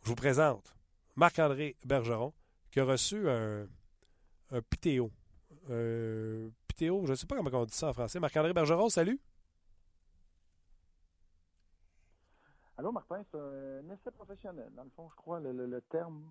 [0.02, 0.74] je vous présente
[1.14, 2.32] Marc-André Bergeron
[2.70, 3.66] qui a reçu un,
[4.50, 5.10] un pitéo.
[5.70, 8.20] Un pitéo, je ne sais pas comment on dit ça en français.
[8.20, 9.20] Marc-André Bergeron, salut.
[12.78, 14.70] Allô, Martin, c'est un essai professionnel.
[14.74, 16.30] Dans le fond, je crois, le, terme.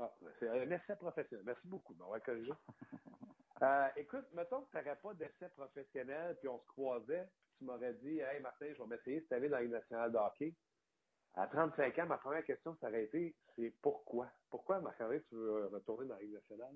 [0.00, 1.44] Ah, c'est un essai professionnel.
[1.44, 1.94] Merci beaucoup.
[2.00, 2.52] on va corriger.
[3.62, 7.64] euh, écoute, mettons que tu n'aurais pas d'essai professionnel, puis on se croisait, puis tu
[7.64, 10.54] m'aurais dit Hey, Martin, je vais m'essayer cette année dans la nationale de hockey.
[11.34, 14.30] À 35 ans, ma première question, ça aurait été c'est pourquoi?
[14.48, 16.74] Pourquoi, Marc-André, tu veux retourner dans la Ligue nationale?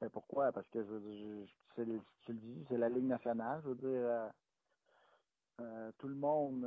[0.00, 0.50] Ben pourquoi?
[0.52, 3.60] Parce que je, je, tu le dis, c'est la Ligue nationale.
[3.62, 4.28] Je veux dire, euh,
[5.60, 6.64] euh, tout le monde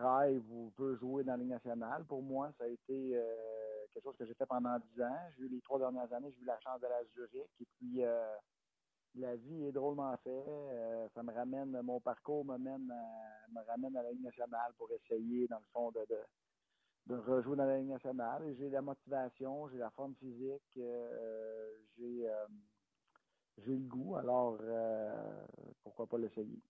[0.00, 2.04] rêve ou veut jouer dans la Ligue nationale.
[2.04, 3.18] Pour moi, ça a été
[3.92, 5.18] quelque chose que j'ai fait pendant dix ans.
[5.36, 7.50] J'ai eu les trois dernières années, j'ai eu la chance de la Zurich.
[7.60, 8.02] Et puis,
[9.14, 11.10] la vie est drôlement faite.
[11.14, 12.92] ça me ramène, mon parcours me, mène
[13.52, 16.06] me ramène à la Ligue nationale pour essayer, dans le fond, de
[17.06, 18.54] de rejouer dans la Ligue nationale.
[18.58, 22.46] J'ai la motivation, j'ai la forme physique, euh, j'ai euh,
[23.66, 25.44] le goût, alors euh,
[25.82, 26.60] pourquoi pas l'essayer?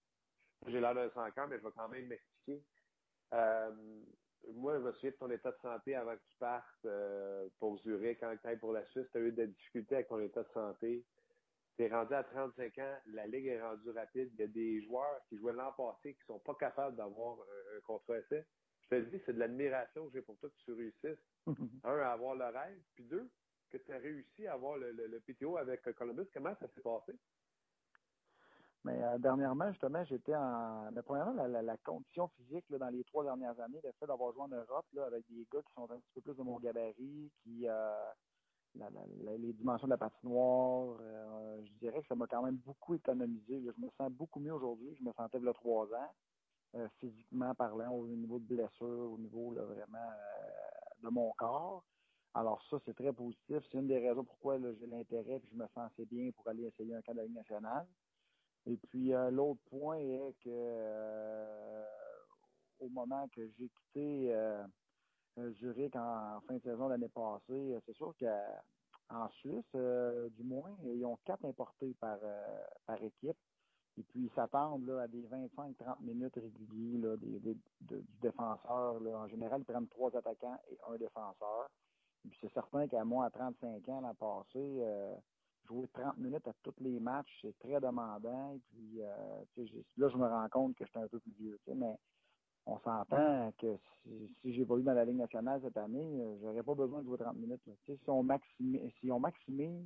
[0.67, 2.63] J'ai l'air d'un sans mais je vais quand même m'expliquer.
[3.33, 6.87] Moi, je me souviens de ton état de santé avant que tu partes
[7.59, 10.43] pour Zurich, quand tu pour la Suisse, tu as eu des difficultés avec ton état
[10.43, 11.05] de santé.
[11.77, 14.31] Tu es rendu à 35 ans, la Ligue est rendue rapide.
[14.35, 17.39] Il y a des joueurs qui jouaient l'an passé qui ne sont pas capables d'avoir
[17.39, 18.45] un, un contrat essai
[18.93, 21.25] je te dis, c'est de l'admiration que j'ai pour toi que tu réussisses.
[21.85, 23.31] un, à avoir le rêve, puis deux,
[23.71, 26.29] que tu as réussi à avoir le, le, PTO avec Columbus.
[26.33, 27.13] Comment ça s'est passé?
[28.85, 30.91] Mais euh, dernièrement, justement, j'étais en.
[30.93, 34.49] Mais premièrement, la, condition physique dans les trois dernières années, le fait d'avoir joué en
[34.49, 37.69] Europe là, avec des gars qui sont un petit peu plus de mon gabarit, qui
[37.69, 37.95] euh,
[39.39, 43.63] les dimensions de la patinoire, euh, je dirais que ça m'a quand même beaucoup économisé.
[43.63, 44.97] Je me sens beaucoup mieux aujourd'hui.
[44.99, 46.11] Je me sentais a trois ans.
[46.75, 50.11] Euh, physiquement parlant, au niveau de blessure, au niveau vraiment
[51.03, 51.85] de mon corps.
[52.35, 53.59] Alors ça, c'est très positif.
[53.71, 56.65] C'est une des raisons pourquoi j'ai l'intérêt et je me sens assez bien pour aller
[56.65, 57.87] essayer un Ligue nationale.
[58.67, 61.83] Et puis euh, l'autre point est que
[62.81, 64.35] au moment que j'ai quitté
[65.61, 71.17] Zurich en, fin de saison l'année passée, c'est sûr qu'en Suisse, du moins, ils ont
[71.25, 72.19] quatre importés par,
[72.87, 73.37] par équipe.
[73.99, 77.41] Et puis, ils s'attendent à des 25-30 minutes réguliers des,
[77.81, 79.01] du défenseur.
[79.01, 79.19] Là.
[79.19, 81.69] En général, ils prennent trois attaquants et un défenseur.
[82.25, 85.15] Et puis, c'est certain qu'à moi, à 35 ans, l'an passé, euh,
[85.67, 88.55] jouer 30 minutes à tous les matchs, c'est très demandant.
[88.55, 91.59] Et puis, euh, là, je me rends compte que j'étais un peu plus vieux.
[91.75, 91.99] Mais
[92.67, 96.75] on s'entend que si, si j'évolue dans la Ligue nationale cette année, euh, j'aurais pas
[96.75, 97.63] besoin de jouer 30 minutes.
[97.87, 99.85] Si on, maximise, si on maximise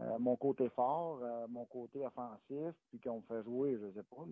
[0.00, 4.04] euh, mon côté fort, euh, mon côté offensif, puis qu'on me fait jouer, je sais
[4.04, 4.24] pas,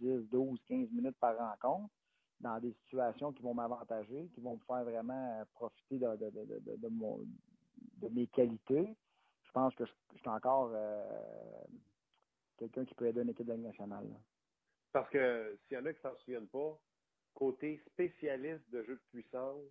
[0.00, 1.92] 10, 12, 15 minutes par rencontre,
[2.40, 6.76] dans des situations qui vont m'avantager, qui vont me faire vraiment profiter de, de, de,
[6.76, 7.20] de, mon,
[7.98, 8.94] de mes qualités.
[9.54, 11.64] Je pense que je, suis encore euh,
[12.58, 14.08] quelqu'un qui peut aider une équipe de la nationale.
[14.92, 16.76] Parce que s'il y en a qui ne s'en souviennent pas,
[17.34, 19.62] côté spécialiste de jeu de puissance,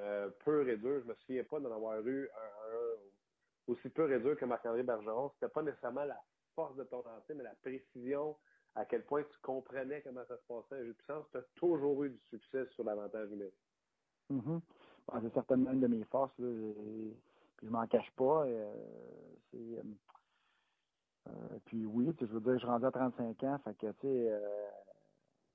[0.00, 4.36] euh, pur et dur, je me souviens pas d'en avoir eu un aussi peu réduire
[4.36, 6.20] que Marc-André Bergeron, c'était pas nécessairement la
[6.56, 8.36] force de ton lancer, mais la précision,
[8.74, 11.26] à quel point tu comprenais comment ça se passait à jeu de puissance.
[11.30, 13.54] Tu as toujours eu du succès sur l'avantage numérique.
[14.30, 14.58] Mm
[15.22, 16.36] c'est certainement une de mes forces.
[16.38, 16.48] Là.
[17.56, 18.44] Puis je m'en cache pas.
[18.46, 18.74] Euh,
[19.50, 19.82] c'est, euh,
[21.28, 24.00] euh, puis oui, je veux dire, je suis rendu à 35 ans, fait que, tu
[24.02, 24.40] sais,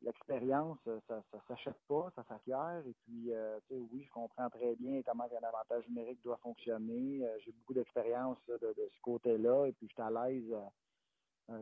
[0.01, 2.81] l'expérience, ça ne s'achète pas, ça s'acquiert.
[2.87, 7.25] Et puis, tu sais, oui, je comprends très bien comment un avantage numérique doit fonctionner.
[7.45, 9.67] J'ai beaucoup d'expérience de, ce côté-là.
[9.67, 10.53] Et puis, je suis à l'aise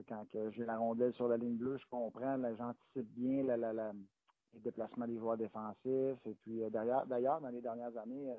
[0.07, 1.77] quand j'ai la rondelle sur la ligne bleue.
[1.77, 6.25] Je comprends, j'anticipe bien les déplacements des joueurs défensifs.
[6.25, 7.05] Et puis, d'ailleurs,
[7.41, 8.33] dans les dernières années,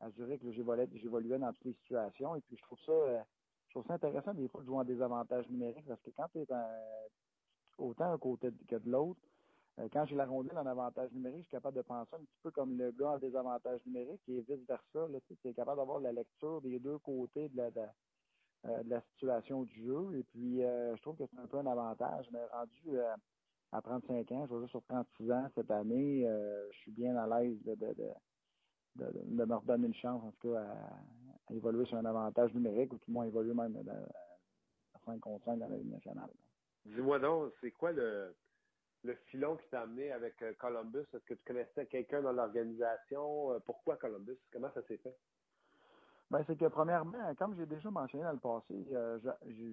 [0.00, 2.36] à Zurich, j'évoluais dans toutes les situations.
[2.36, 3.24] Et puis, je trouve ça,
[3.68, 6.40] je trouve ça intéressant des fois de jouer en désavantage numérique parce que quand tu
[6.40, 6.46] es
[7.78, 9.20] autant un côté que de l'autre,
[9.78, 12.38] euh, quand j'ai la rondelle en avantage numérique, je suis capable de penser un petit
[12.42, 15.08] peu comme le gars en désavantage numérique et vice-versa.
[15.26, 17.80] Tu es capable d'avoir la lecture des deux côtés de la, de,
[18.64, 20.18] la euh, situation du jeu.
[20.18, 22.26] Et puis, euh, je trouve que c'est un peu un avantage.
[22.32, 22.98] Mais rendu
[23.72, 26.22] à 35 ans, je vais juste sur 36 ans cette année,
[26.72, 27.94] je suis bien à l'aise de, de,
[28.98, 32.96] de, me redonner une chance, en tout cas, à, évoluer sur un avantage numérique ou
[32.96, 33.76] tout le moins évoluer même
[34.94, 36.30] à 5 contre 5 dans la Ligue nationale.
[36.86, 38.34] Dis-moi donc, c'est quoi le,
[39.04, 41.06] le filon qui t'a amené avec euh, Columbus?
[41.14, 43.52] Est-ce que tu connaissais quelqu'un dans l'organisation?
[43.52, 44.38] Euh, pourquoi Columbus?
[44.52, 45.16] Comment ça s'est fait?
[46.28, 49.18] Ben, c'est que premièrement, comme j'ai déjà mentionné dans le passé, euh,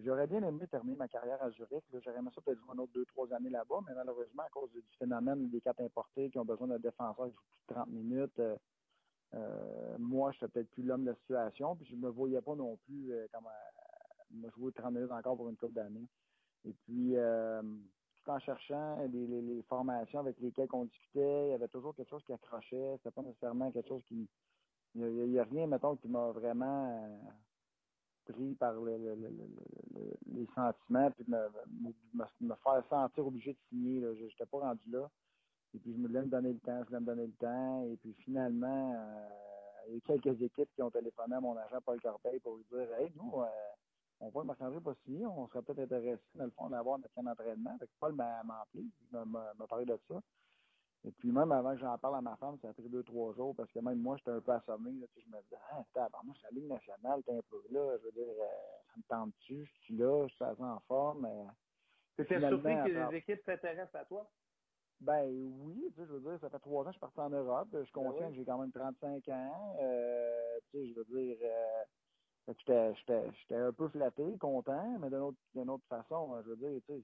[0.05, 1.83] j'aurais bien aimé terminer ma carrière à Zurich.
[1.91, 4.83] J'aurais aimé ça peut-être une autre deux, trois années là-bas, mais malheureusement, à cause du
[4.99, 8.39] phénomène des quatre importés qui ont besoin d'un défenseur qui joue plus de 30 minutes,
[8.39, 8.55] euh,
[9.99, 12.77] moi, je suis peut-être plus l'homme de la situation, puis je me voyais pas non
[12.85, 13.47] plus comme
[14.31, 16.07] me jouer 30 minutes encore pour une couple d'années.
[16.65, 17.15] Et puis,
[18.23, 22.23] tout en cherchant les, formations avec lesquelles on discutait, il y avait toujours quelque chose
[22.25, 22.95] qui accrochait.
[22.97, 24.27] C'était pas nécessairement quelque chose qui.
[24.95, 29.17] Il n'y a, rien, mettons, qui m'a vraiment euh, pris par le,
[30.27, 31.49] les sentiments puis me,
[32.41, 34.01] me, faire sentir obligé de signer.
[34.01, 35.09] Je n'étais pas rendu là.
[35.75, 37.83] Et puis je me voulais me donner le temps, je voulais me donner le temps.
[37.91, 39.29] Et puis finalement, euh,
[39.87, 42.57] il y a eu quelques équipes qui ont téléphoné à mon agent Paul Corbeil pour
[42.57, 43.47] lui dire Hey, nous, euh,
[44.19, 47.77] on voit Marc-André signé, on serait peut-être intéressé, dans le fond, d'avoir notre camp d'entraînement.
[47.79, 50.21] Fait que Paul m'a appelé, il m'a parlé de ça.
[51.05, 53.33] Et puis même avant que j'en parle à ma femme, ça a pris deux, trois
[53.33, 54.91] jours, parce que même moi, j'étais un peu assommé.
[54.91, 55.83] Là, je me disais, ah,
[56.23, 58.45] moi, je suis à la Ligue nationale, t'es un peu là, je veux dire, euh,
[58.87, 61.25] ça me tente-tu, je suis là, je suis assez en forme.
[61.25, 61.45] Euh,
[62.15, 64.29] tu es surpris que les équipes s'intéressent à toi?
[65.01, 67.19] Ben oui, tu sais, je veux dire, ça fait trois ans que je suis parti
[67.19, 67.67] en Europe.
[67.73, 69.75] Je suis ben que j'ai quand même 35 ans.
[69.81, 71.83] Euh, tu sais, je veux dire, euh,
[72.47, 77.03] J'étais un peu flatté, content, mais d'une autre, autre façon, je veux dire, tu sais,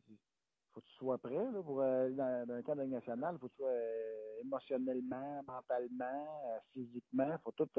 [0.73, 3.35] faut que tu sois prêt là, pour aller dans, dans un cadre national.
[3.35, 7.37] Il faut que tu sois euh, émotionnellement, mentalement, euh, physiquement.
[7.43, 7.69] faut tout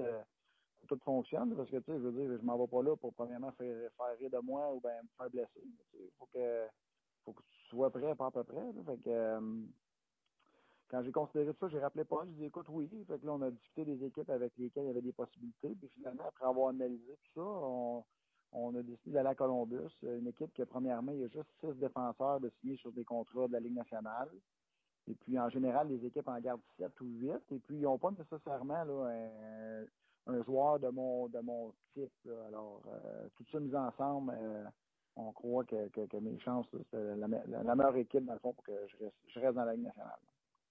[0.89, 3.13] tout fonctionne parce que tu sais, je veux dire, je m'en vais pas là pour
[3.13, 5.63] premièrement faire, faire rire de moi ou bien me faire blesser.
[5.93, 6.67] Il faut que
[7.25, 8.73] faut que tu sois prêt pas à peu près.
[8.73, 9.39] Là, fait que
[10.91, 12.89] quand j'ai considéré ça, j'ai rappelé pas, je dit écoute, oui.
[13.09, 15.77] Là, on a discuté des équipes avec lesquelles il y avait des possibilités.
[15.79, 17.47] Puis finalement, après avoir analysé tout ça,
[18.53, 21.73] on, a décidé d'aller à Columbus, une équipe que premièrement, il y a juste six
[21.79, 24.29] défenseurs de signer sur des contrats de la Ligue nationale.
[25.09, 27.53] Et puis en général, les équipes en gardent sept ou huit.
[27.53, 32.29] Et puis ils n'ont pas nécessairement un, joueur de mon de mon type.
[32.49, 34.65] Alors, euh, tout ça mis ensemble, euh,
[35.17, 39.07] on croit que, mes chances, c'est la, meilleure équipe, dans le fond, pour que je
[39.29, 40.19] je reste dans la Ligue nationale.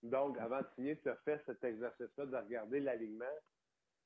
[0.04, 3.26] Donc, avant de signer, tu as fait cet exercice-là de regarder l'alignement.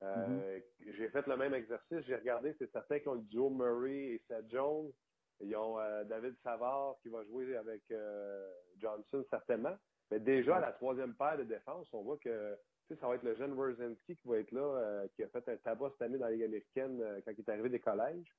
[0.02, 0.94] Euh, mm-hmm.
[0.98, 2.00] J'ai fait le même exercice.
[2.08, 4.92] J'ai regardé, c'est certain qu'ils ont le duo Murray et Seth Jones.
[5.40, 9.76] Ils ont euh, David Savard qui va jouer avec euh, Johnson, certainement.
[10.12, 12.58] Mais déjà, à la troisième paire de défense, on voit que
[13.00, 15.90] ça va être le jeune Werzinski qui va être là, qui a fait un tabac
[15.92, 18.36] cette année dans la Ligue américaine quand il est arrivé des collèges.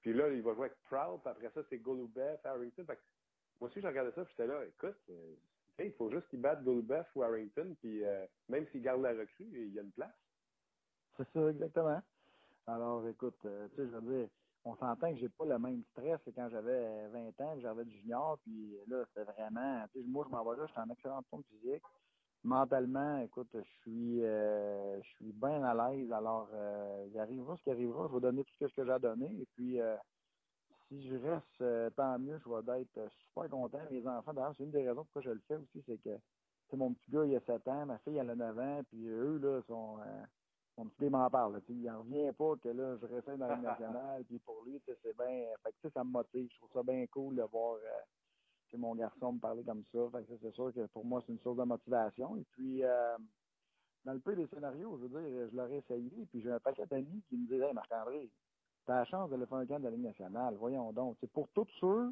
[0.00, 1.20] Puis là, il va jouer avec Proud.
[1.20, 2.84] Puis après ça, c'est Golubev, Harrington.
[3.60, 4.96] moi aussi, j'ai regardé ça, puis j'étais là, écoute,
[5.84, 9.48] il faut juste qu'il batte Goldbuff ou Harrington, puis euh, même s'il garde la recrue,
[9.52, 10.14] il y a une place.
[11.16, 12.00] C'est ça, exactement.
[12.66, 14.28] Alors, écoute, euh, tu sais, je veux dire,
[14.64, 17.84] on s'entend que j'ai pas le même stress que quand j'avais 20 ans, que j'avais
[17.84, 20.80] du junior, puis là, c'était vraiment, tu sais, moi, je m'en vais là, je suis
[20.80, 21.82] en excellente forme physique.
[22.44, 26.12] Mentalement, écoute, je suis, euh, je suis bien à l'aise.
[26.12, 26.48] Alors,
[27.10, 28.06] il arrivera ce qui arrivera.
[28.08, 29.26] Je vais donner tout ce que j'ai à donner.
[29.26, 29.80] Et puis,
[30.88, 33.80] si je reste, euh, tant mieux, je vais être euh, super content.
[33.90, 36.16] Mes enfants, d'ailleurs, c'est une des raisons pourquoi je le fais aussi, c'est que
[36.76, 39.38] mon petit gars, il a 7 ans, ma fille, elle a 9 ans, puis eux,
[39.38, 39.98] là, sont.
[40.00, 40.22] Euh,
[40.76, 41.60] mon petit gars m'en parle.
[41.68, 45.16] il n'en revient pas que là, je reste dans la nationale, puis pour lui, c'est
[45.16, 45.46] bien.
[45.62, 46.48] Fait que ça me motive.
[46.52, 47.78] Je trouve ça bien cool de voir
[48.74, 49.98] mon garçon me parler comme ça.
[50.12, 52.36] Fait que c'est sûr que pour moi, c'est une source de motivation.
[52.36, 52.82] Et puis
[54.04, 56.86] dans le peu des scénarios, je veux dire, je l'aurais essayé, puis j'ai un paquet
[56.86, 58.30] d'amis qui me disaient Marc-André,
[58.88, 60.54] tu la chance de le faire un camp de la Ligue nationale.
[60.54, 61.18] Voyons donc.
[61.20, 62.10] C'est pour tous ceux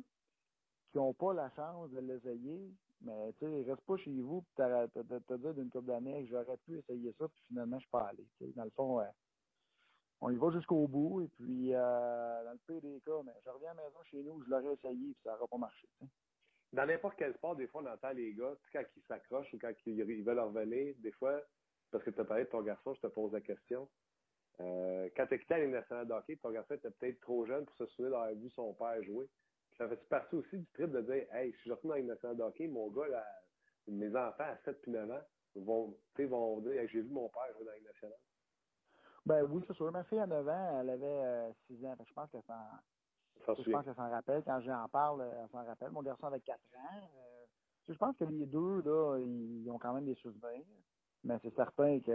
[0.92, 4.62] qui n'ont pas la chance de l'essayer, mais tu sais, reste pas chez vous et
[4.62, 8.08] te dire d'une couple d'années que j'aurais pu essayer ça, puis finalement, je suis pas
[8.08, 8.26] allé.
[8.54, 9.00] Dans le fond,
[10.20, 13.50] on y va jusqu'au bout, et puis euh, dans le pire des cas, mais je
[13.50, 15.88] reviens à la maison chez nous, je l'aurais essayé, puis ça n'aura pas marché.
[16.72, 19.72] Dans n'importe quel sport, des fois, on entend les gars, quand ils s'accrochent ou quand
[19.86, 21.40] ils veulent revenir, des fois,
[21.90, 23.88] parce que tu as parlé de ton garçon, je te pose la question.
[24.60, 27.44] Euh, quand tu as quitté la Ligue nationale de hockey, ton garçon était peut-être trop
[27.44, 29.28] jeune pour se souvenir d'avoir vu son père jouer.
[29.76, 32.10] ça fait partie aussi du trip de dire Hey, je suis retourné dans la Ligue
[32.10, 33.26] nationale de hockey, mon gars, là,
[33.88, 35.22] mes enfants à 7 puis 9 ans
[35.56, 38.18] vont, vont dire J'ai vu mon père jouer dans la Ligue nationale.
[39.26, 39.90] Ben oui, c'est sûr.
[39.90, 41.96] Ma fille à 9 ans, elle avait 6 euh, ans.
[42.06, 43.54] Je pense qu'elle s'en.
[43.58, 44.42] Je pense qu'elle s'en rappelle.
[44.44, 45.90] Quand j'en parle, elle s'en rappelle.
[45.90, 46.78] Mon garçon avait 4 ans.
[46.94, 47.44] Euh,
[47.88, 50.64] je pense que les deux, là, ils ont quand même des souvenirs.
[51.26, 52.12] Mais c'est certain que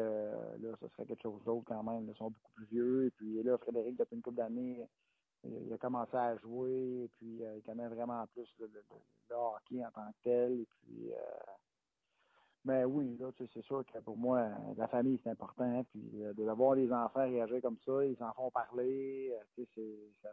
[0.62, 2.08] là, ce serait quelque chose d'autre quand même.
[2.08, 3.06] Ils sont beaucoup plus vieux.
[3.08, 4.88] Et puis là, Frédéric, depuis une couple d'années,
[5.43, 7.04] il a commencé à jouer.
[7.04, 8.69] Et puis euh, il connaît vraiment plus le,
[9.30, 10.62] hockey en tant que tel.
[10.62, 11.52] Et puis euh,
[12.63, 14.47] Mais oui, là, c'est sûr que pour moi,
[14.78, 15.84] la famille, c'est important.
[15.91, 19.97] Puis euh, de voir les enfants réagir comme ça, ils s'en font parler, tu sais,
[20.24, 20.30] ça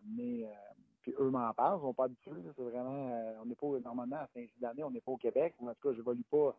[1.00, 2.42] puis eux m'en parlent, ils sont pas habitués.
[2.56, 3.40] C'est vraiment.
[3.40, 5.54] on n'est pas normalement à saint d'année, on n'est pas au Québec.
[5.58, 6.56] En tout cas, je n'évolue pas.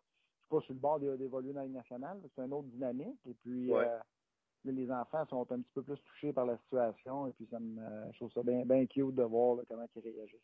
[0.50, 2.20] Pas sur le bord d'évoluer dans la nationale.
[2.34, 3.20] C'est une autre dynamique.
[3.28, 3.70] Et puis
[4.64, 7.26] les enfants sont un petit peu plus touchés par la situation.
[7.28, 7.80] Et puis ça me
[8.12, 10.40] je trouve ça bien, bien cute de voir comment ils réagissent.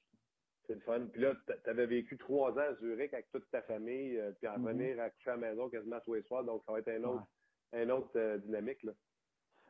[0.67, 1.01] C'est le fun.
[1.13, 4.49] Puis là, tu avais vécu trois ans à Zurich avec toute ta famille, euh, puis
[4.49, 4.67] en mm-hmm.
[4.67, 7.05] venir à coucher à la maison quasiment tous les soirs, donc ça va être un
[7.05, 7.25] autre,
[7.73, 8.83] un autre euh, dynamique.
[8.83, 8.93] Là.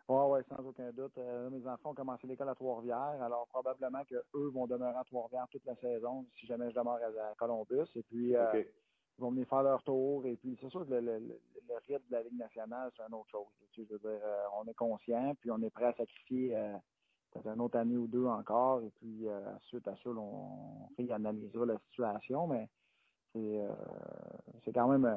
[0.09, 1.19] Oui, oui, sans aucun doute.
[1.19, 5.49] Euh, mes enfants ont commencé l'école à Trois-Rivières, alors probablement qu'eux vont demeurer à Trois-Rivières
[5.51, 7.91] toute la saison si jamais je demeure à, Columbus.
[7.97, 8.35] Et puis,
[9.19, 10.27] ils vont venir faire leur tour.
[10.27, 11.41] Et puis, c'est sûr que le,
[11.89, 13.47] rythme de la Ligue nationale, c'est une autre chose.
[13.77, 14.21] Je veux dire,
[14.59, 16.57] on est conscient, puis on est prêt à sacrifier
[17.43, 21.67] peut une autre année ou deux encore, et puis euh, suite à ça, on réanalysera
[21.67, 22.69] la situation, mais
[23.33, 25.17] c'est euh, quand même euh,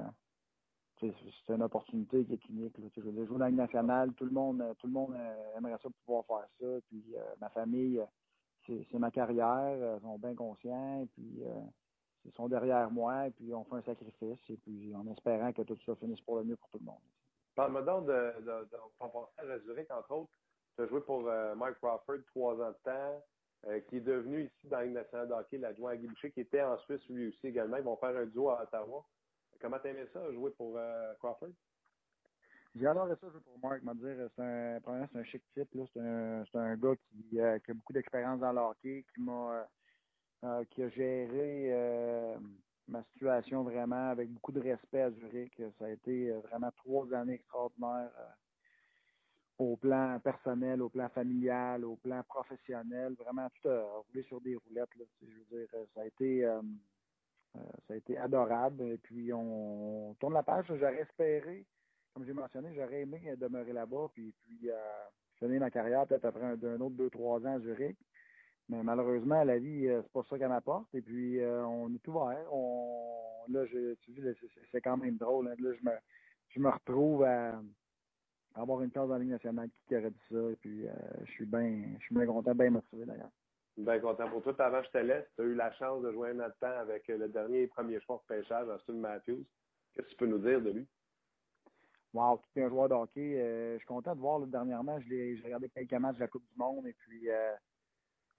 [1.00, 2.78] c'est une opportunité qui est unique.
[2.78, 2.88] Là.
[2.94, 5.16] Je veux dire, jouer dans la nationale, tout le monde, tout le monde
[5.56, 6.82] aimerait ça pouvoir faire ça.
[6.90, 8.04] Puis ma famille,
[8.68, 11.42] c'est ma carrière, ils sont bien conscients, et puis
[12.26, 15.62] ils sont derrière moi, et puis on fait un sacrifice, et puis en espérant que
[15.62, 17.02] tout ça finisse pour le mieux pour tout le monde.
[17.56, 20.32] Parle-moi donc de, de, de, de, Zurich, entre autres.
[20.76, 23.24] Tu as joué pour euh, Mike Crawford trois ans de temps,
[23.68, 26.42] euh, qui est devenu ici dans une nationale de hockey l'adjoint à Guy Boucher, qui
[26.42, 27.78] était en Suisse lui aussi également.
[27.78, 29.06] Ils vont faire un duo à Ottawa.
[29.60, 31.50] Comment t'aimais ça, jouer pour euh, Crawford?
[32.76, 33.82] J'ai adoré ça jouer pour Mark.
[33.98, 34.80] dire, c'est un,
[35.12, 35.70] c'est un chic type.
[35.94, 39.68] C'est un, un, gars qui, qui a beaucoup d'expérience dans le hockey, qui m'a
[40.70, 42.36] qui a géré
[42.88, 45.62] ma situation vraiment avec beaucoup de respect à Zurich.
[45.78, 48.12] Ça a été vraiment trois années extraordinaires
[49.60, 54.56] au plan personnel, au plan familial, au plan professionnel, vraiment tout a roulé sur des
[54.56, 54.90] roulettes.
[55.22, 56.62] Je veux dire, ça a été euh,
[57.58, 58.84] euh, ça a été adorable.
[58.84, 60.66] Et puis on, tourne la page.
[60.68, 61.66] J'aurais espéré,
[62.14, 64.76] comme j'ai mentionné, j'aurais aimé demeurer là-bas, puis, puis euh,
[65.40, 67.98] finir ma carrière peut-être après un, autre deux, trois ans à Zurich.
[68.70, 70.94] Mais malheureusement, la vie, c'est pas ça qu'elle m'apporte.
[70.94, 72.46] Et puis on est ouvert.
[72.52, 74.32] On, là, je, tu vois,
[74.72, 75.48] c'est quand même drôle.
[75.48, 75.56] Hein.
[75.60, 75.92] Là, je me,
[76.50, 77.60] je me retrouve à
[78.56, 80.52] avoir une case dans la Ligue nationale qui aurait dit ça.
[80.52, 80.92] Et puis, euh,
[81.26, 83.32] je suis bien je suis bien content, bien motivé d'ailleurs.
[83.78, 84.56] Bien content pour toi.
[84.60, 85.26] Avant, je te laisse.
[85.36, 88.00] Tu as eu la chance de jouer un autre temps avec le dernier et premier
[88.02, 89.46] choix de pêchage, Austin Matthews.
[89.94, 90.88] Qu'est-ce que tu peux nous dire de lui?
[92.14, 93.40] Wow, tout un joueur de hockey.
[93.40, 96.58] Euh, je suis content de voir, dernièrement, j'ai regardé quelques matchs de la Coupe du
[96.58, 97.54] Monde et puis euh,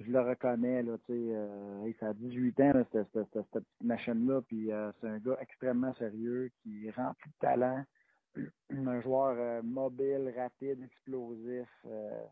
[0.01, 5.09] je le reconnais, là, tu sais, ça a 18 ans, cette, petite machine-là, puis c'est
[5.09, 7.85] un gars extrêmement sérieux qui est rempli de talent
[8.71, 11.69] un joueur euh, mobile, rapide, explosif.
[11.87, 12.25] Euh,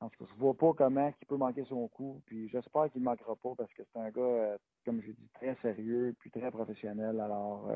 [0.00, 2.22] en tout cas, je vois pas comment il peut manquer son coup.
[2.26, 5.28] Puis j'espère qu'il ne manquera pas parce que c'est un gars, euh, comme je dis,
[5.34, 7.20] très sérieux puis très professionnel.
[7.20, 7.70] Alors,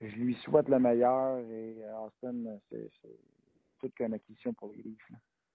[0.00, 2.90] je lui souhaite le meilleur et Austin, c'est
[3.80, 5.12] toute qu'une acquisition pour les Leafs.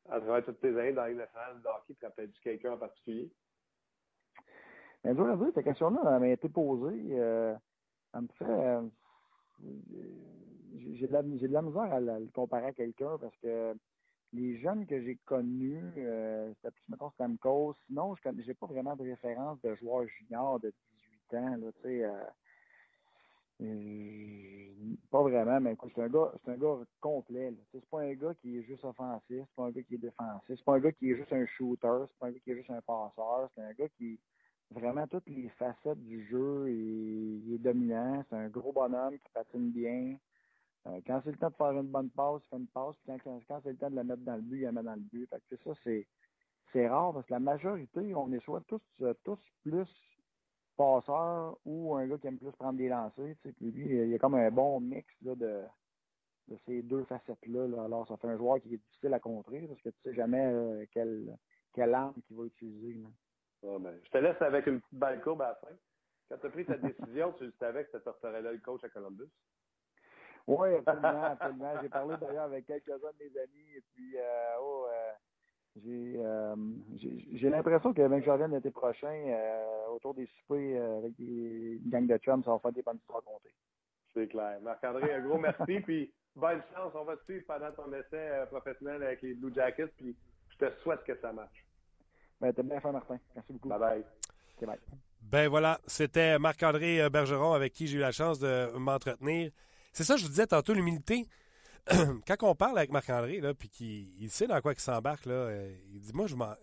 [0.09, 3.31] À travers toutes tes années dans les nationale de hockey, tu rappelles-tu quelqu'un en particulier?
[5.03, 7.09] Bien, je dois dire, cette question-là m'a été posée.
[7.09, 7.59] elle
[8.21, 8.91] me fait
[10.75, 13.75] j'ai de, la, de la misère à, le comparer à quelqu'un parce que
[14.33, 17.75] les jeunes que j'ai connus, euh, c'était plus, mettons, Stamkos.
[17.85, 20.73] Sinon, je n'ai pas vraiment de référence de joueurs juniors de
[21.29, 22.03] 18 ans, là, sais.
[23.63, 27.54] Euh, pas vraiment, mais écoute, c'est un gars, c'est un gars complet.
[27.71, 30.43] C'est pas un gars qui est juste offensif, c'est pas un gars qui est défensif,
[30.47, 32.56] c'est pas un gars qui est juste un shooter, c'est pas un gars qui est
[32.56, 34.19] juste un passeur, c'est un gars qui
[34.71, 39.71] vraiment toutes les facettes du jeu, il est dominant, c'est un gros bonhomme qui patine
[39.71, 40.17] bien,
[40.88, 42.95] euh, quand c'est le temps de faire une bonne passe, il fait une passe.
[43.05, 44.84] Puis quand, quand, c'est le temps de la mettre dans le but, il la met
[44.84, 45.30] dans le but.
[45.49, 46.05] Que ça, c'est,
[46.72, 48.82] c'est rare parce que la majorité, on est soit tous,
[49.24, 49.88] tous plus
[50.78, 53.36] passeurs ou un gars qui aime plus prendre des lancers.
[53.41, 55.61] Puis lui, il y a comme un bon mix là, de,
[56.47, 57.84] de ces deux facettes-là.
[57.84, 60.45] Alors, ça fait un joueur qui est difficile à contrer parce que tu sais jamais
[60.45, 61.38] euh, quelle,
[61.74, 63.01] quelle arme qu'il va utiliser.
[63.65, 65.76] Ah, ben, je te laisse avec une petite balle courbe à la fin.
[66.30, 68.89] Quand tu as pris ta décision, tu savais que ça sortirait là le coach à
[68.89, 69.30] Columbus?
[70.47, 71.74] Oui, absolument, absolument.
[71.82, 75.13] J'ai parlé d'ailleurs avec quelques-uns de mes amis et puis euh, oh, euh,
[75.86, 76.55] euh,
[77.34, 79.13] j'ai l'impression que même je l'été prochain,
[79.91, 83.24] autour des soupers avec des, une gang de chums, ça va faire des bonnes histoires
[83.24, 83.53] compter.
[84.13, 84.59] C'est clair.
[84.61, 86.93] Marc-André, un gros merci, puis bonne chance.
[86.93, 90.15] On va te suivre pendant ton essai professionnel avec les Blue Jackets, puis
[90.49, 91.65] je te souhaite que ça marche.
[92.39, 93.17] Ben, t'es bien fait, Martin.
[93.36, 93.69] Merci beaucoup.
[93.69, 94.05] Bye bye.
[94.61, 94.80] bye.
[95.21, 99.51] Ben voilà, c'était Marc-André Bergeron avec qui j'ai eu la chance de m'entretenir.
[99.91, 101.28] C'est ça, je vous disais tantôt, l'humilité.
[102.27, 106.13] Quand on parle avec Marc-André, puis qu'il sait dans quoi il s'embarque, euh, il dit
[106.13, 106.53] Moi, je m'en.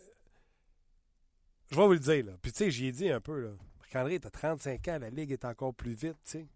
[1.70, 2.32] Je vais vous le dire, là.
[2.40, 3.50] Puis, tu sais, j'y ai dit un peu, là.
[3.78, 6.48] Marc-André, t'as 35 ans, la Ligue est encore plus vite, tu.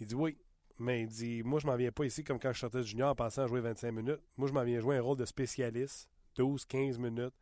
[0.00, 0.38] Il dit Oui.
[0.78, 3.10] Mais il dit Moi, je m'en viens pas ici comme quand je sortais de junior
[3.10, 4.20] en pensant à jouer 25 minutes.
[4.36, 7.34] Moi, je m'en viens jouer un rôle de spécialiste, 12, 15 minutes,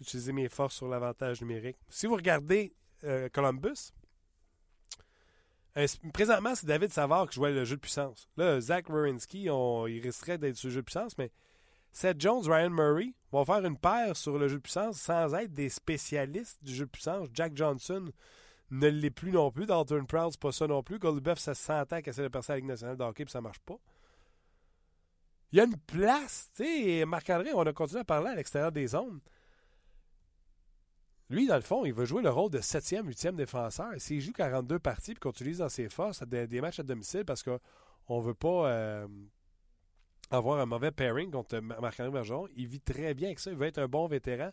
[0.00, 1.76] utiliser mes forces sur l'avantage numérique.
[1.90, 2.74] Si vous regardez
[3.04, 3.92] euh, Columbus,
[6.12, 8.28] présentement, c'est David Savard qui jouait le jeu de puissance.
[8.36, 11.30] Là, Zach Wierenski, il resterait d'être sur le jeu de puissance, mais
[11.92, 15.52] Seth Jones, Ryan Murray vont faire une paire sur le jeu de puissance sans être
[15.52, 17.28] des spécialistes du jeu de puissance.
[17.34, 18.10] Jack Johnson
[18.70, 19.66] ne l'est plus non plus.
[19.66, 20.98] Dalton Proud, c'est pas ça non plus.
[20.98, 23.32] Goldbuff, ça se ans qu'il essaie de passer à la Ligue nationale de hockey, puis
[23.32, 23.76] ça marche pas.
[25.52, 28.72] Il y a une place, tu sais, Marc-André, on a continué à parler à l'extérieur
[28.72, 29.20] des zones.
[31.32, 33.88] Lui, dans le fond, il veut jouer le rôle de 7e, 8e défenseur.
[33.96, 37.24] S'il joue 42 parties et qu'on utilise dans ses forces des, des matchs à domicile
[37.24, 37.58] parce qu'on
[38.10, 39.08] ne veut pas euh,
[40.30, 43.50] avoir un mauvais pairing contre Marc-André Bergeron, il vit très bien avec ça.
[43.50, 44.50] Il veut être un bon vétéran.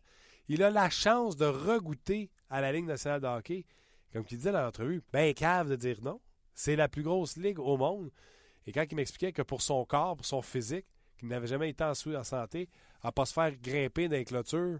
[0.47, 3.65] Il a la chance de regoûter à la Ligue nationale de hockey.
[4.13, 6.21] Comme il disait dans l'entrevue, ben cave de dire non.
[6.53, 8.09] C'est la plus grosse ligue au monde.
[8.65, 10.85] Et quand il m'expliquait que pour son corps, pour son physique,
[11.17, 12.69] qu'il n'avait jamais été en, en santé,
[13.01, 14.79] à pas se faire grimper dans les clôtures,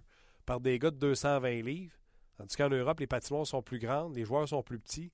[0.49, 1.93] par des gars de 220 livres.
[2.35, 5.11] Tandis qu'en Europe, les patinoires sont plus grandes, les joueurs sont plus petits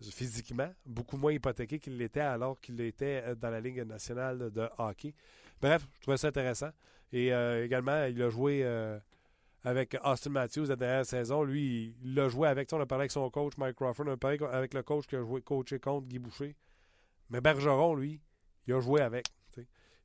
[0.00, 4.68] physiquement, beaucoup moins hypothéqués qu'ils l'étaient alors qu'ils l'étaient euh, dans la Ligue nationale de
[4.78, 5.12] hockey.
[5.60, 6.70] Bref, je trouvais ça intéressant.
[7.12, 8.96] Et euh, également, il a joué euh,
[9.64, 11.42] avec Austin Matthews la dernière saison.
[11.42, 14.16] Lui, il l'a joué avec, on a parlé avec son coach Mike Crawford, on a
[14.16, 16.54] parlé avec le coach qui a joué coaché contre Guy Boucher.
[17.30, 18.20] Mais Bergeron, lui,
[18.68, 19.26] il a joué avec.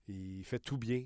[0.08, 1.04] Il fait tout bien.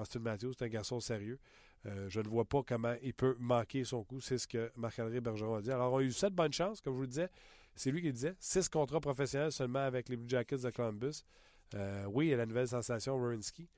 [0.00, 1.38] Austin Matthews, c'est un garçon sérieux.
[1.86, 4.20] Euh, je ne vois pas comment il peut manquer son coup.
[4.20, 5.70] C'est ce que Marc-André Bergeron a dit.
[5.70, 7.28] Alors, on a eu sept bonnes chances, comme je vous le disais.
[7.74, 8.34] C'est lui qui disait.
[8.38, 11.24] Six contrats professionnels seulement avec les Blue Jackets de Columbus.
[11.74, 13.68] Euh, oui, il y a la nouvelle sensation Wierenski,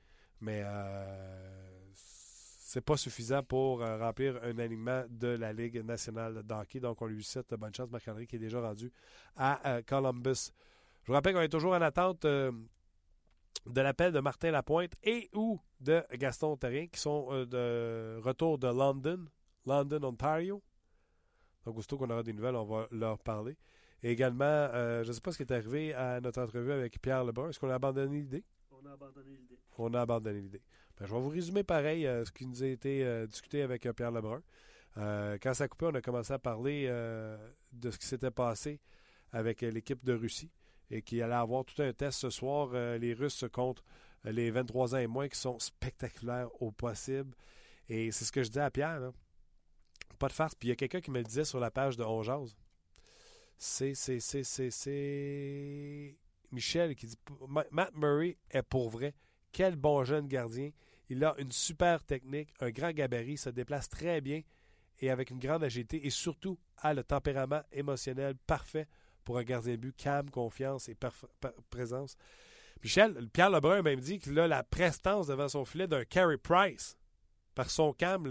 [0.41, 6.79] mais euh, c'est pas suffisant pour remplir un alignement de la Ligue nationale de hockey.
[6.79, 8.91] Donc, on lui souhaite bonne chance, Marc-André, qui est déjà rendu
[9.37, 10.51] à Columbus.
[11.03, 12.25] Je vous rappelle qu'on est toujours en attente
[13.65, 18.57] de l'appel de Martin Lapointe et ou de Gaston Terrien qui sont euh, de retour
[18.57, 19.25] de London,
[19.65, 20.61] London, Ontario.
[21.65, 23.57] Donc, aussitôt qu'on aura des nouvelles, on va leur parler.
[24.01, 27.01] Et également, euh, je ne sais pas ce qui est arrivé à notre entrevue avec
[27.01, 27.49] Pierre Lebrun.
[27.49, 28.43] Est-ce qu'on a abandonné l'idée?
[28.71, 29.59] On a abandonné l'idée.
[29.77, 30.61] On a abandonné l'idée.
[30.97, 34.11] Ben, je vais vous résumer pareil euh, ce qui nous a été discuté avec Pierre
[34.11, 34.41] Lebrun.
[34.95, 38.81] quand ça a coupé, on a commencé à parler de ce qui s'était passé
[39.31, 40.51] avec l'équipe de Russie
[40.89, 42.69] et qu'il allait avoir tout un test ce soir.
[42.73, 43.83] Euh, les Russes contre
[44.25, 47.35] euh, les 23 ans et moins qui sont spectaculaires au possible.
[47.89, 49.11] Et c'est ce que je dis à Pierre.
[50.19, 50.55] Pas de farce.
[50.55, 52.55] Puis il y a quelqu'un qui me le disait sur la page de Ongeaz.
[53.57, 56.17] C'est, c'est, c'est, c'est, c'est
[56.51, 57.17] Michel qui dit
[57.71, 59.13] Matt Murray est pour vrai.
[59.51, 60.71] Quel bon jeune gardien.
[61.09, 64.41] Il a une super technique, un grand gabarit, se déplace très bien
[64.99, 68.87] et avec une grande agilité et surtout a le tempérament émotionnel parfait
[69.23, 70.97] pour un gardien de but, calme, confiance et
[71.69, 72.15] présence.
[72.83, 76.97] Michel, Pierre Lebrun même dit qu'il a la prestance devant son filet d'un Carey Price
[77.55, 78.29] par son calme,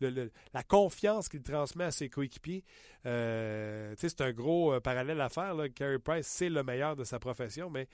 [0.00, 2.64] la confiance qu'il transmet à ses coéquipiers.
[3.06, 5.54] Euh, c'est un gros euh, parallèle à faire.
[5.54, 5.68] Là.
[5.68, 7.88] Carey Price, c'est le meilleur de sa profession, mais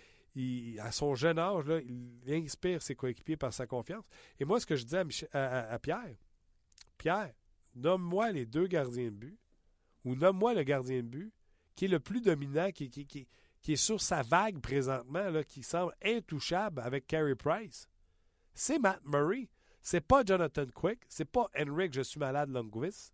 [0.78, 4.04] à son jeune âge, il inspire ses coéquipiers par sa confiance.
[4.38, 4.96] Et moi, ce que je dis
[5.32, 6.16] à, à Pierre,
[6.96, 7.32] Pierre,
[7.74, 9.38] nomme-moi les deux gardiens de but,
[10.04, 11.32] ou nomme-moi le gardien de but
[11.74, 12.90] qui est le plus dominant, qui,
[13.68, 17.88] est sur sa vague présentement, là, qui semble intouchable avec Carey Price,
[18.54, 19.48] c'est Matt Murray.
[19.82, 21.00] C'est pas Jonathan Quick.
[21.08, 23.12] C'est pas Henrik, je suis malade, Longvis.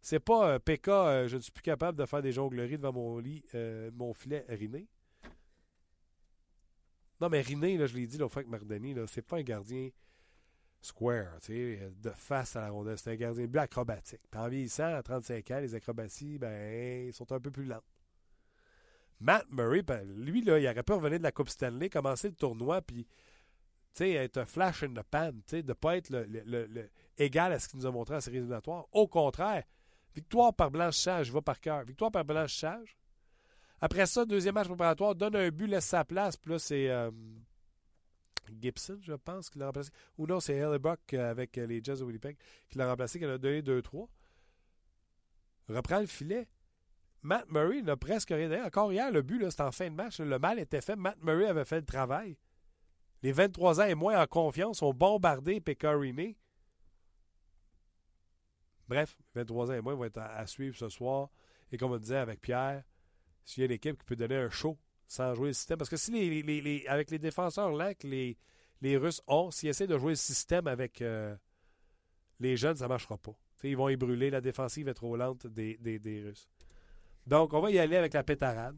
[0.00, 2.92] C'est pas euh, PK, euh, je ne suis plus capable de faire des jongleries devant
[2.92, 4.86] mon lit, euh, mon filet Riné.
[7.20, 9.90] Non, mais Riné, je l'ai dit l'autre fois avec Mardoni, c'est pas un gardien
[10.80, 12.98] square, de face à la rondelle.
[12.98, 14.20] C'est un gardien de acrobatique.
[14.30, 17.82] Puis en vieillissant, à 35 ans, les acrobaties, ben, sont un peu plus lents.
[19.20, 22.34] Matt Murray, ben, lui, là, il aurait pu revenir de la Coupe Stanley, commencer le
[22.34, 23.06] tournoi, puis
[24.00, 27.78] être un flash in the pan, de ne pas être le, égal à ce qu'il
[27.80, 28.86] nous a montré en série éliminatoire.
[28.92, 29.64] Au contraire,
[30.14, 31.84] victoire par blanchissage, vais par cœur.
[31.84, 32.96] Victoire par blanchissage.
[33.80, 36.88] Après ça, deuxième match préparatoire, donne un but, laisse sa place, puis là, c'est.
[36.88, 37.10] Euh,
[38.60, 39.90] Gibson, je pense, qui l'a remplacé.
[40.16, 42.36] Ou non, c'est Hellebuck euh, avec euh, les Jazz de Winnipeg
[42.68, 44.08] qui l'a remplacé, qui a donné 2-3.
[45.68, 46.48] Reprend le filet.
[47.22, 48.64] Matt Murray n'a presque rien.
[48.64, 50.20] Encore hier, le but, c'était en fin de match.
[50.20, 50.96] le mal était fait.
[50.96, 52.36] Matt Murray avait fait le travail.
[53.22, 56.36] Les 23 ans et moins en confiance ont bombardé Pecorini.
[58.86, 61.28] Bref, 23 ans et moins vont être à, suivre ce soir.
[61.70, 62.84] Et comme on disait avec Pierre,
[63.44, 64.78] s'il y a une équipe qui peut donner un show
[65.08, 65.78] sans jouer le système.
[65.78, 68.36] Parce que si les, avec les défenseurs là que les,
[68.80, 71.34] les Russes ont, s'ils essaient de jouer le système avec euh,
[72.38, 73.32] les jeunes, ça ne marchera pas.
[73.64, 74.30] ils vont y brûler.
[74.30, 76.48] La défensive est trop lente des, des, Russes.
[77.26, 78.76] Donc, on va y aller avec la pétarade.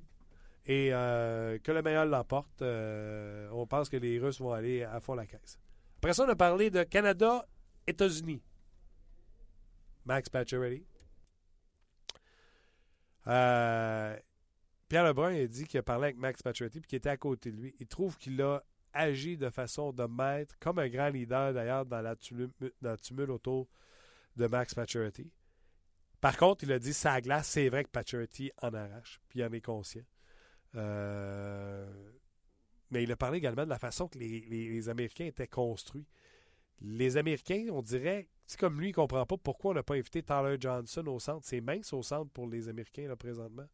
[0.64, 2.62] et que le meilleur l'emporte.
[2.62, 5.58] on pense que les Russes vont aller à fond la caisse.
[5.98, 7.46] Après ça, on a parlé de Canada,
[7.86, 8.42] États-Unis.
[10.06, 10.84] Max Pacioretty.
[13.26, 14.16] Euh,
[14.90, 17.50] Pierre Lebrun a dit qu'il a parlé avec Max Pacioretty et qu'il était à côté
[17.50, 17.74] de lui.
[17.80, 18.62] Il trouve qu'il a
[18.92, 23.68] agi de façon de maître, comme un grand leader d'ailleurs dans la tumulte, autour
[24.36, 25.32] de Max Pacioretty.
[26.20, 29.44] Par contre, il a dit ça glace, c'est vrai que Pacioretty en arrache, puis il
[29.44, 30.04] en est conscient.
[30.74, 31.88] Euh,
[32.90, 36.06] mais il a parlé également de la façon que les Américains étaient construits
[36.80, 39.94] les Américains, on dirait, c'est comme lui, il ne comprend pas pourquoi on n'a pas
[39.94, 41.46] invité Tyler Johnson au centre.
[41.46, 43.66] C'est mince au centre pour les Américains, là, présentement.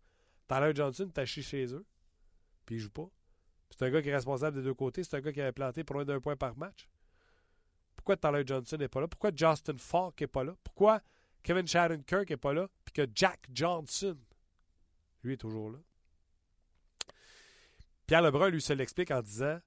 [0.48, 1.84] Tyler Johnson acheté chez eux,
[2.64, 3.08] puis il joue pas.
[3.70, 5.04] C'est un gars qui est responsable des deux côtés.
[5.04, 6.88] C'est un gars qui avait planté pour loin d'un point par match.
[7.96, 9.08] Pourquoi Tyler Johnson n'est pas là?
[9.08, 10.54] Pourquoi Justin Falk n'est pas là?
[10.62, 11.00] Pourquoi
[11.42, 12.68] Kevin Kirk n'est pas là?
[12.84, 14.16] Puis que Jack Johnson,
[15.22, 15.78] lui, est toujours là?
[18.06, 19.58] Pierre Lebrun, lui, se l'explique en disant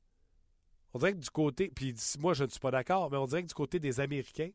[0.93, 3.43] on dirait que du côté, puis moi je ne suis pas d'accord, mais on dirait
[3.43, 4.51] que du côté des Américains,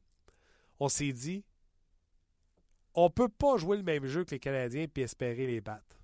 [0.81, 1.45] on s'est dit,
[2.95, 5.97] on peut pas jouer le même jeu que les Canadiens puis espérer les battre.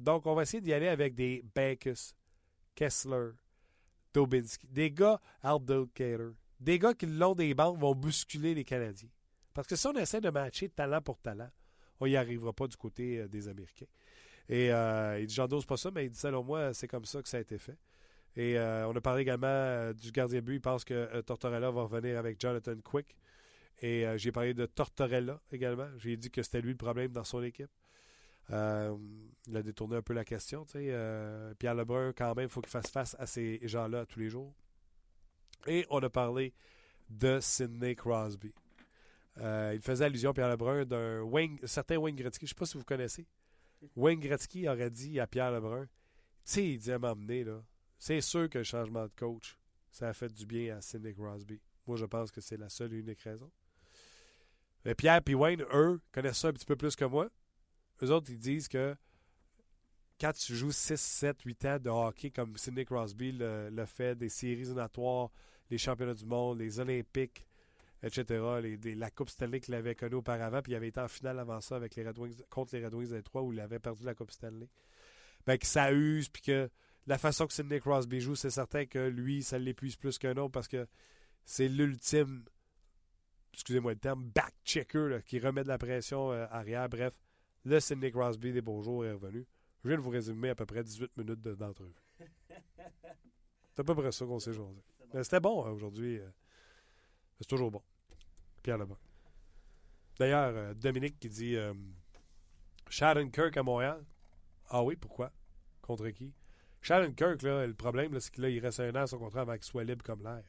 [0.00, 2.14] Donc on va essayer d'y aller avec des Backus,
[2.74, 3.32] Kessler,
[4.14, 9.10] Dobinski, des gars Cater, des gars qui le long des bandes vont bousculer les Canadiens.
[9.52, 11.50] Parce que si on essaie de matcher talent pour talent,
[12.00, 13.86] on n'y arrivera pas du côté euh, des Américains.
[14.48, 17.04] Et euh, il dit, j'en dose pas ça, mais il dit, selon moi, c'est comme
[17.04, 17.76] ça que ça a été fait.
[18.36, 20.54] Et euh, on a parlé également du gardien but.
[20.54, 23.16] Il pense que Tortorella va revenir avec Jonathan Quick.
[23.82, 25.88] Et j'ai parlé de Tortorella également.
[25.98, 27.70] J'ai dit que c'était lui le problème dans son équipe.
[28.50, 30.64] Il a détourné un peu la question.
[30.64, 34.52] Pierre Lebrun, quand même, il faut qu'il fasse face à ces gens-là tous les jours.
[35.66, 36.52] Et on a parlé
[37.08, 38.52] de Sidney Crosby.
[39.36, 42.46] il faisait allusion, Pierre Lebrun, d'un certain Wayne Gretzky.
[42.46, 43.26] Je ne sais pas si vous connaissez.
[43.96, 45.90] Wayne Gretzky aurait dit à Pierre Lebrun, tu
[46.44, 47.62] sais, il à m'emmener, là,
[47.98, 49.56] c'est sûr que le changement de coach,
[49.90, 51.60] ça a fait du bien à Sidney Crosby.
[51.86, 53.50] Moi, je pense que c'est la seule et unique raison.
[54.84, 57.28] Mais Pierre et Wayne, eux, connaissent ça un petit peu plus que moi.
[58.02, 58.96] Eux autres, ils disent que
[60.20, 64.28] quand tu joues 6, 7, 8 ans de hockey comme Sidney Crosby le, fait, des
[64.28, 65.30] séries éliminatoires,
[65.70, 67.46] les championnats du monde, les Olympiques,
[68.02, 68.42] etc.,
[68.96, 71.76] la Coupe Stanley qu'il avait connue auparavant, puis il avait été en finale avant ça
[71.76, 74.14] avec les Red Wings, contre les Red Wings des Trois où il avait perdu la
[74.14, 74.68] Coupe Stanley.
[75.46, 76.70] Ben, que ça use, puis que
[77.06, 80.52] la façon que Sidney Crosby joue, c'est certain que lui, ça l'épuise plus qu'un autre
[80.52, 80.86] parce que
[81.44, 82.44] c'est l'ultime,
[83.54, 86.88] excusez-moi le terme, back-checker qui remet de la pression euh, arrière.
[86.90, 87.14] Bref,
[87.64, 89.46] le Sidney Crosby des beaux jours est revenu.
[89.82, 91.94] Je viens de vous résumer à peu près 18 minutes d'entrevue.
[92.18, 94.82] c'est à peu près ça qu'on s'est aujourd'hui.
[95.14, 96.18] Mais c'était bon hein, aujourd'hui.
[96.18, 96.28] Euh,
[97.38, 97.82] c'est toujours bon.
[98.62, 98.96] Pierre Lebon.
[100.18, 101.56] D'ailleurs, euh, Dominique qui dit
[102.88, 104.04] Sharon Kirk à Montréal.
[104.68, 105.32] Ah oui, pourquoi?
[105.82, 106.32] Contre qui?
[106.82, 109.64] Shannon Kirk, là, le problème, c'est qu'il reste un an à son contrat avant qu'il
[109.64, 110.42] soit libre comme l'air.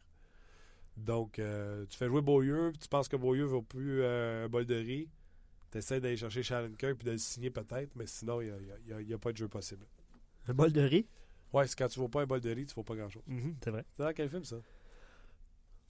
[0.95, 4.49] Donc, euh, tu fais jouer Beaulieu, tu penses que Beaulieu ne vaut plus euh, un
[4.49, 5.09] bol de riz.
[5.71, 9.13] Tu essaies d'aller chercher Shannon Kirk puis de le signer peut-être, mais sinon, il n'y
[9.13, 9.85] a, pas de jeu possible.
[10.47, 11.07] Un bol de riz?
[11.53, 12.95] Ouais, c'est quand tu ne vaux pas un bol de riz, tu ne vaux pas
[12.95, 13.23] grand-chose.
[13.27, 13.85] Mm-hmm, c'est vrai.
[13.95, 14.57] C'est dans quel film, ça?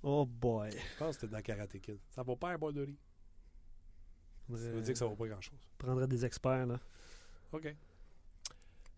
[0.03, 0.71] Oh boy.
[0.71, 1.99] Je pense que c'était dans Karate Kid.
[2.09, 2.97] Ça ne vaut pas un bol de riz.
[4.49, 5.59] Ça veut dire que ça ne vaut pas grand-chose.
[5.77, 6.79] Prendrait des experts, là.
[7.51, 7.75] OK.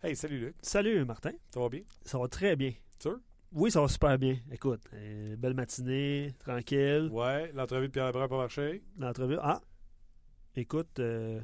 [0.02, 0.56] Hey, salut Luc.
[0.60, 1.32] Salut Martin.
[1.50, 1.82] Ça va bien?
[2.04, 2.72] Ça va très bien.
[2.98, 3.18] Sûr?
[3.52, 4.38] Oui, ça va super bien.
[4.50, 7.08] Écoute, euh, belle matinée, tranquille.
[7.12, 8.82] Ouais, l'entrevue de Pierre Lebrun n'a pas marché?
[8.98, 9.38] L'entrevue.
[9.40, 9.60] Ah!
[10.56, 11.40] Écoute, euh,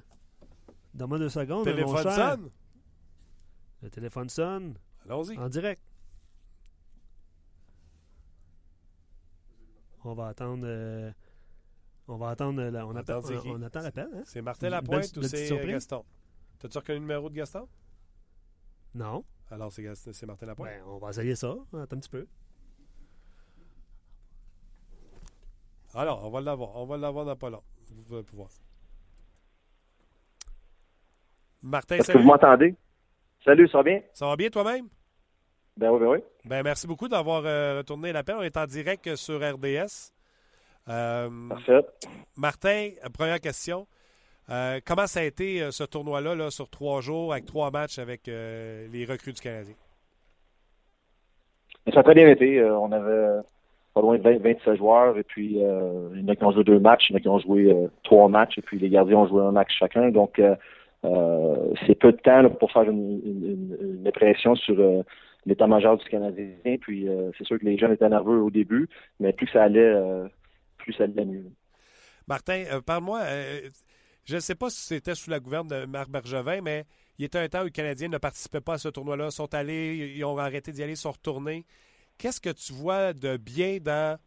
[0.94, 1.66] donne-moi deux secondes.
[1.66, 2.50] Le téléphone sonne.
[3.82, 4.74] Le téléphone sonne.
[5.04, 5.38] Allons-y.
[5.38, 5.82] En direct.
[10.04, 10.64] On va attendre.
[10.64, 11.10] Euh,
[12.06, 12.62] on va attendre.
[12.62, 14.08] on, attend, on, attend l'appel.
[14.14, 14.22] Hein?
[14.24, 16.04] C'est Martin Lapointe ou c'est Gaston?
[16.58, 17.68] T'as-tu reconnu le numéro de Gaston?
[18.94, 19.24] Non.
[19.50, 20.68] Alors, c'est Martin Lapointe?
[20.68, 21.56] Ben, on va essayer ça.
[21.72, 22.26] Attends un petit peu.
[25.94, 26.76] Alors, on va l'avoir.
[26.76, 27.62] On va l'avoir dans pas long.
[28.06, 28.50] Vous allez pouvoir.
[31.62, 32.74] Martin, Est-ce que vous m'entendez?
[33.44, 34.00] Salut, ça va bien?
[34.12, 34.86] Ça va bien toi-même?
[35.76, 36.18] Ben oui, ben oui.
[36.44, 38.36] Ben, merci beaucoup d'avoir euh, retourné l'appel.
[38.38, 40.12] On est en direct sur RDS.
[40.88, 41.86] Euh, Parfait.
[42.36, 43.86] Martin, première question.
[44.50, 47.98] Euh, comment ça a été euh, ce tournoi-là là, sur trois jours avec trois matchs
[47.98, 49.74] avec les recrues du Canadien?
[51.92, 52.62] Ça a très bien été.
[52.64, 53.42] on avait
[53.94, 56.64] pas loin de 20, 27 joueurs et puis il y en a qui ont joué
[56.64, 59.18] deux matchs, il y en a qui ont joué trois matchs et puis les gardiens
[59.18, 60.10] ont joué un match chacun.
[60.10, 60.40] Donc
[61.02, 64.76] c'est peu de temps pour faire une, impression sur
[65.46, 66.76] l'état-major du Canadien.
[66.80, 67.06] Puis
[67.38, 68.88] c'est sûr que les jeunes étaient nerveux au début,
[69.18, 69.94] mais plus ça allait,
[70.78, 71.46] plus ça allait mieux.
[72.26, 73.20] Martin, parle-moi
[74.24, 76.84] Je ne sais pas si c'était sous la gouverne de Marc Bergevin, mais
[77.20, 80.14] il était un temps où les Canadiens ne participaient pas à ce tournoi-là, sont allés,
[80.16, 81.66] ils ont arrêté d'y aller, sont retournés.
[82.16, 84.18] Qu'est-ce que tu vois de bien dans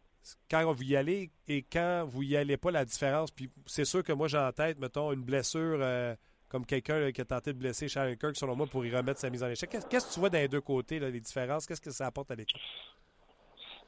[0.48, 3.32] quand vous y allez et quand vous y allez pas, la différence?
[3.32, 6.14] Puis c'est sûr que moi, j'ai en tête, mettons, une blessure euh,
[6.54, 9.28] comme quelqu'un qui a tenté de blesser Sharon Kirk, selon moi, pour y remettre sa
[9.28, 9.68] mise en échec.
[9.68, 11.66] Qu'est-ce que tu vois dans les deux côtés, les différences?
[11.66, 12.60] Qu'est-ce que ça apporte à l'équipe?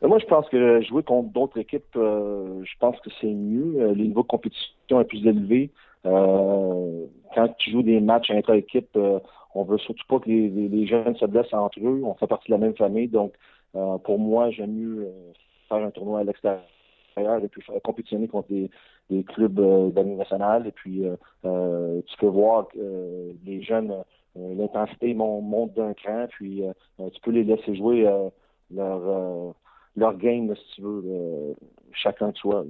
[0.02, 3.80] Ben, moi, je pense que jouer contre d'autres équipes, euh, je pense que c'est mieux.
[3.80, 5.70] Euh, le niveau de compétition est plus élevé.
[6.06, 7.06] Euh,
[7.36, 9.20] quand tu joues des matchs intra-équipe, euh,
[9.54, 12.02] on veut surtout pas que les, jeunes se blessent entre eux.
[12.02, 13.06] On fait partie de la même famille.
[13.06, 13.32] Donc,
[14.02, 15.08] pour moi, j'aime mieux
[15.68, 16.64] faire un tournoi à l'extérieur
[17.16, 18.70] et puis compétitionner contre des,
[19.10, 20.66] des clubs de nationale.
[20.66, 21.02] Et puis,
[21.42, 23.94] tu peux voir les jeunes,
[24.34, 26.26] l'intensité monte d'un cran.
[26.30, 26.62] Puis,
[26.98, 28.08] tu peux les laisser jouer
[28.70, 29.54] leur
[29.96, 31.56] leur game, si tu veux,
[31.92, 32.64] chacun de soi.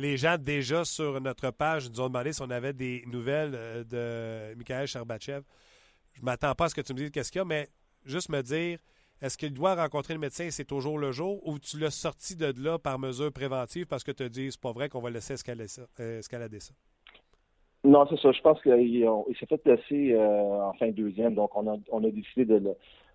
[0.00, 3.84] Les gens déjà sur notre page nous ont demandé si on avait des nouvelles euh,
[3.84, 5.42] de Mikhail Sherbachev.
[6.14, 7.68] Je m'attends pas à ce que tu me dises qu'est-ce qu'il y a, mais
[8.06, 8.78] juste me dire,
[9.22, 12.36] est-ce qu'il doit rencontrer le médecin et c'est toujours le jour ou tu l'as sorti
[12.36, 15.10] de là par mesure préventive parce que tu te dis c'est pas vrai qu'on va
[15.10, 15.82] laisser escalader ça?
[16.00, 16.72] Euh, escalader ça?
[17.84, 18.30] Non, c'est ça.
[18.32, 19.08] Je pense qu'il
[19.38, 22.74] s'est fait placer euh, en fin deuxième, donc on a, décidé de le,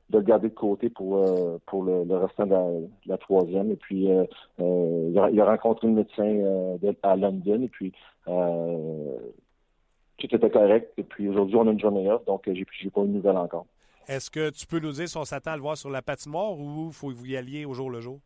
[0.09, 3.71] de garder de côté pour euh, pour le, restant de la, troisième.
[3.71, 4.25] Et puis euh,
[4.59, 7.93] il, a, rencontré le médecin à London et puis
[10.17, 10.93] tout était correct.
[10.97, 13.67] Et puis aujourd'hui, on a une journée off, donc j'ai pas une nouvelle encore.
[14.07, 16.57] Est-ce que tu peux nous dire si on s'attend à le voir sur la patinoire
[16.57, 18.19] ou faut vous y alliez au jour le jour?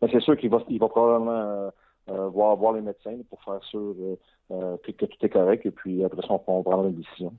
[0.00, 1.70] Ben, c'est sûr qu'il va, il va probablement
[2.06, 3.94] voir, voir les médecins pour faire sûr
[4.48, 5.66] que, tout est correct.
[5.66, 7.32] Et puis après ça, on, on prendra une décision.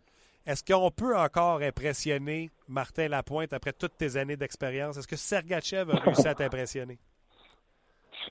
[0.46, 4.98] Est-ce qu'on peut encore impressionner Martin Lapointe après toutes tes années d'expérience?
[4.98, 6.98] Est-ce que Sergachev a réussi à t'impressionner?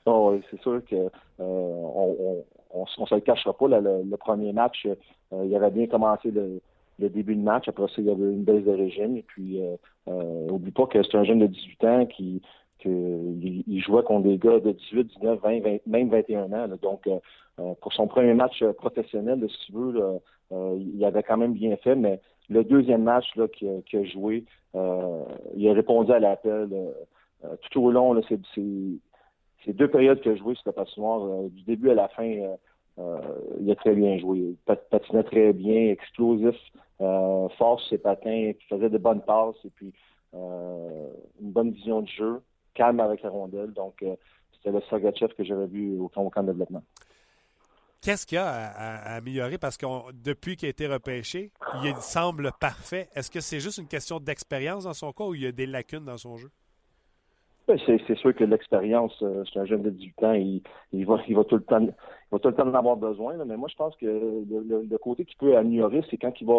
[0.05, 1.09] Oh, c'est sûr que euh,
[1.39, 3.67] on, on, se le cachera pas.
[3.67, 6.61] le, premier match, euh, il avait bien commencé le,
[7.09, 7.67] début de match.
[7.67, 9.17] Après ça, il y avait une baisse de régime.
[9.17, 9.75] Et puis, euh,
[10.07, 12.41] euh oublie pas que c'est un jeune de 18 ans qui,
[12.83, 16.67] jouait contre des gars de 18, 19, 20, 20 même 21 ans.
[16.81, 17.07] Donc,
[17.81, 20.19] pour son premier match professionnel, si tu veux,
[20.51, 24.45] euh, il avait quand même bien fait, mais le deuxième match là, qu'il a, joué,
[24.75, 25.23] euh,
[25.55, 28.13] il a répondu à l'appel euh, tout au long.
[28.13, 31.49] Là, c'est, deux périodes qu'il a joué sur la patinoire.
[31.49, 32.29] du début à la fin,
[33.59, 34.39] il a très bien joué.
[34.39, 34.55] Il
[34.89, 36.55] patinait très bien, explosif,
[36.97, 39.93] fort sur ses patins, il faisait de bonnes passes et puis
[40.33, 42.41] une bonne vision du jeu,
[42.73, 43.71] calme avec la rondelle.
[43.73, 44.03] Donc,
[44.53, 46.83] c'était le Sagachev que j'avais vu au camp de développement.
[48.01, 49.59] Qu'est-ce qu'il y a à, améliorer?
[49.59, 51.51] Parce que depuis qu'il a été repêché,
[51.83, 53.07] il semble parfait.
[53.15, 55.67] Est-ce que c'est juste une question d'expérience dans son cas ou il y a des
[55.67, 56.49] lacunes dans son jeu?
[57.67, 60.63] Ben, c'est sûr que l'expérience, euh, c'est un jeune de 18 ans, il,
[61.05, 61.87] va, il va tout le temps,
[62.31, 63.35] va tout le temps en avoir besoin.
[63.45, 66.53] mais moi, je pense que le, côté qu'il peut améliorer, c'est quand il va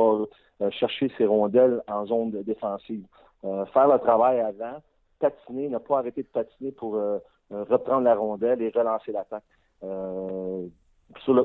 [0.60, 3.04] euh, chercher ses rondelles en zone défensive.
[3.44, 4.82] Euh, faire le travail avant,
[5.18, 6.98] patiner, ne pas arrêter de patiner pour
[7.50, 9.44] reprendre la rondelle et relancer l'attaque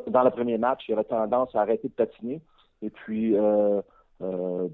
[0.08, 2.42] dans le premier match, il avait tendance à arrêter de patiner
[2.82, 3.82] et puis euh,
[4.22, 4.68] euh,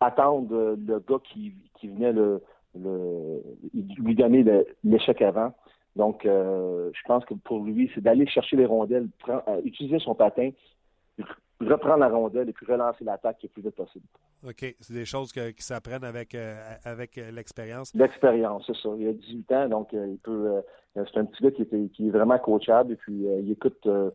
[0.00, 2.42] attendre le gars qui, qui venait le,
[3.98, 4.44] lui donner
[4.84, 5.52] l'échec avant.
[5.96, 9.08] Donc, euh, je pense que pour lui, c'est d'aller chercher les rondelles,
[9.64, 10.50] utiliser son patin,
[11.60, 14.06] reprendre la rondelle et puis relancer l'attaque le plus vite possible.
[14.46, 14.74] OK.
[14.80, 16.36] C'est des choses qui s'apprennent avec,
[16.84, 17.94] avec l'expérience.
[17.94, 18.88] L'expérience, c'est ça.
[18.98, 20.62] Il a 18 ans, donc il peut
[20.96, 24.10] euh, c'est un petit gars qui, est vraiment coachable et puis euh, il écoute euh,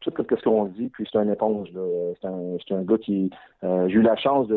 [0.00, 1.68] tout ce qu'on dit, puis c'est un éponge.
[2.20, 3.30] C'est un, un, gars qui.
[3.62, 4.48] J'ai eu la chance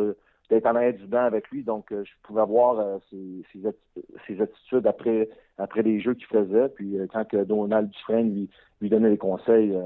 [0.49, 3.43] d'être en arrière du banc avec lui, donc je pouvais voir ses,
[4.27, 6.69] ses, attitudes après, après les jeux qu'il faisait.
[6.69, 8.49] Puis quand que Donald Dufresne lui,
[8.81, 9.77] lui donnait des conseils,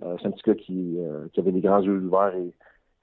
[0.00, 0.98] c'est un petit gars qui,
[1.32, 2.54] qui, avait des grands yeux ouverts et,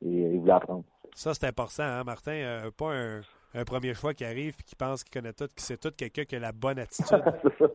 [0.05, 0.83] et, il voulait apprendre.
[1.13, 2.69] Ça, c'est important, hein, Martin?
[2.77, 3.21] pas un
[3.53, 6.23] un premier choix qui arrive et qui pense qu'il connaît tout, qui sait tout, quelqu'un
[6.23, 7.21] qui a la bonne attitude.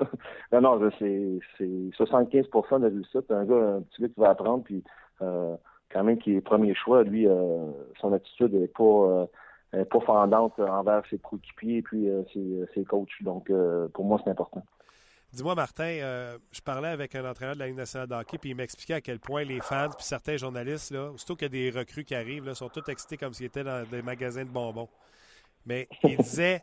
[0.52, 3.30] non, non, c'est 75% de réussite.
[3.30, 4.82] Un gars, un petit gars qui va apprendre, puis
[5.22, 5.56] euh,
[5.98, 7.70] quand même qui est premier choix, lui, euh,
[8.00, 9.28] son attitude n'est pas,
[9.74, 13.08] euh, pas fendante envers ses coéquipiers et puis ses, ses, coachs.
[13.22, 13.50] Donc,
[13.92, 14.64] pour moi, c'est important.
[15.32, 18.54] Dis-moi, Martin, je parlais avec un entraîneur de la Ligue nationale de hockey, puis il
[18.56, 21.78] m'expliquait à quel point les fans, puis certains journalistes, là, aussitôt qu'il y a des
[21.78, 24.88] recrues qui arrivent, là, sont tous excités comme s'ils étaient dans des magasins de bonbons.
[25.66, 26.62] Mais il disait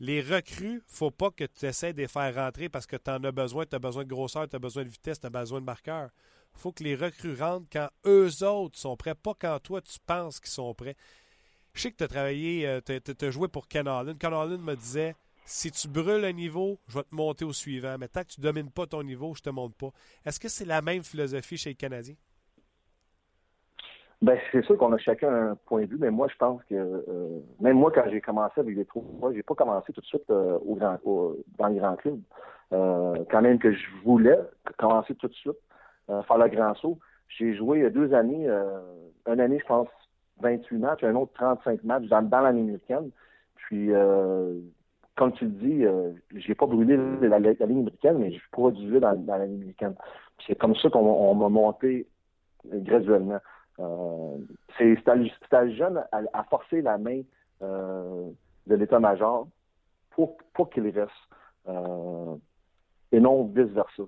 [0.00, 3.22] les recrues, faut pas que tu essaies de les faire rentrer parce que tu en
[3.24, 5.60] as besoin, tu as besoin de grosseur, tu as besoin de vitesse, tu as besoin
[5.60, 6.10] de marqueur.
[6.58, 10.40] Faut que les recrues rentrent quand eux autres sont prêts, pas quand toi tu penses
[10.40, 10.96] qu'ils sont prêts.
[11.74, 14.16] Je sais que tu as travaillé, euh, tu as, joué pour Ken Allen.
[14.18, 17.96] Ken Allen me disait si tu brûles un niveau, je vais te monter au suivant.
[17.98, 19.90] Mais tant que tu ne domines pas ton niveau, je ne te monte pas.
[20.26, 22.16] Est-ce que c'est la même philosophie chez les Canadiens?
[24.20, 26.74] Ben, c'est sûr qu'on a chacun un point de vue, mais moi, je pense que
[26.74, 30.06] euh, même moi, quand j'ai commencé avec les trous, moi, j'ai pas commencé tout de
[30.06, 30.98] suite euh, au grand,
[31.56, 32.20] dans les grands clubs.
[32.70, 34.38] Quand même que je voulais
[34.76, 35.56] commencer tout de suite,
[36.08, 36.98] faire le grand saut.
[37.28, 38.48] J'ai joué deux années,
[39.26, 39.88] une année, je pense,
[40.40, 43.10] 28 matchs, un autre 35 matchs dans, dans l'année américaine.
[43.56, 43.90] Puis,
[45.16, 45.84] comme tu le dis,
[46.34, 49.94] j'ai pas brûlé la, ligne américaine, mais je produisais dans, dans l'année américaine.
[50.46, 52.06] C'est comme ça qu'on m'a monté
[52.64, 53.40] graduellement.
[53.80, 54.36] Euh,
[54.76, 55.08] c'est
[55.52, 57.22] à jeune à, forcer la main
[57.62, 58.28] euh,
[58.66, 59.46] de l'état-major
[60.10, 60.36] pour,
[60.70, 61.12] qu'il reste
[61.68, 62.34] euh,
[63.12, 64.02] et non vice-versa.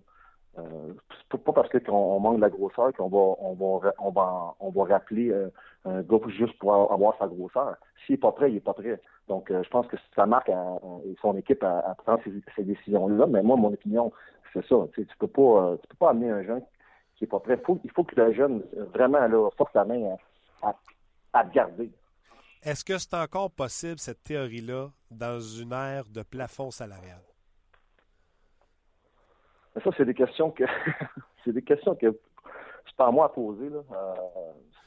[0.59, 0.93] Euh,
[1.29, 4.85] pas parce qu'on manque de la grosseur qu'on va on va on va on va
[4.85, 5.33] rappeler
[5.85, 7.77] un gars juste pour avoir sa grosseur.
[8.05, 9.01] S'il n'est pas prêt, il n'est pas prêt.
[9.29, 12.21] Donc je pense que ça marque et son équipe à, prendre
[12.57, 13.27] ces, décisions-là.
[13.27, 14.13] Mais moi, mon opinion,
[14.53, 14.77] c'est ça.
[14.95, 16.63] Tu, sais, peux pas tu peux pas amener un jeune
[17.27, 17.61] pas prêt.
[17.85, 18.63] il faut que le jeune,
[18.95, 20.17] vraiment, là, force la main
[20.63, 20.75] à,
[21.33, 21.91] à, garder.
[22.63, 27.21] Est-ce que c'est encore possible, cette théorie-là, dans une ère de plafond salarial?
[29.75, 30.65] Ça, c'est des questions que
[31.45, 32.07] c'est des questions que
[32.87, 33.69] c'est pas à moi à poser.
[33.69, 33.81] Là.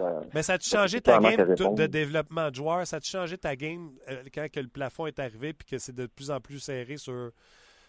[0.01, 2.85] Euh, Mais ça a changé ta game de, développement de joueurs?
[2.85, 3.91] Ça a changé ta game
[4.33, 7.31] quand que le plafond est arrivé et que c'est de plus en plus serré sur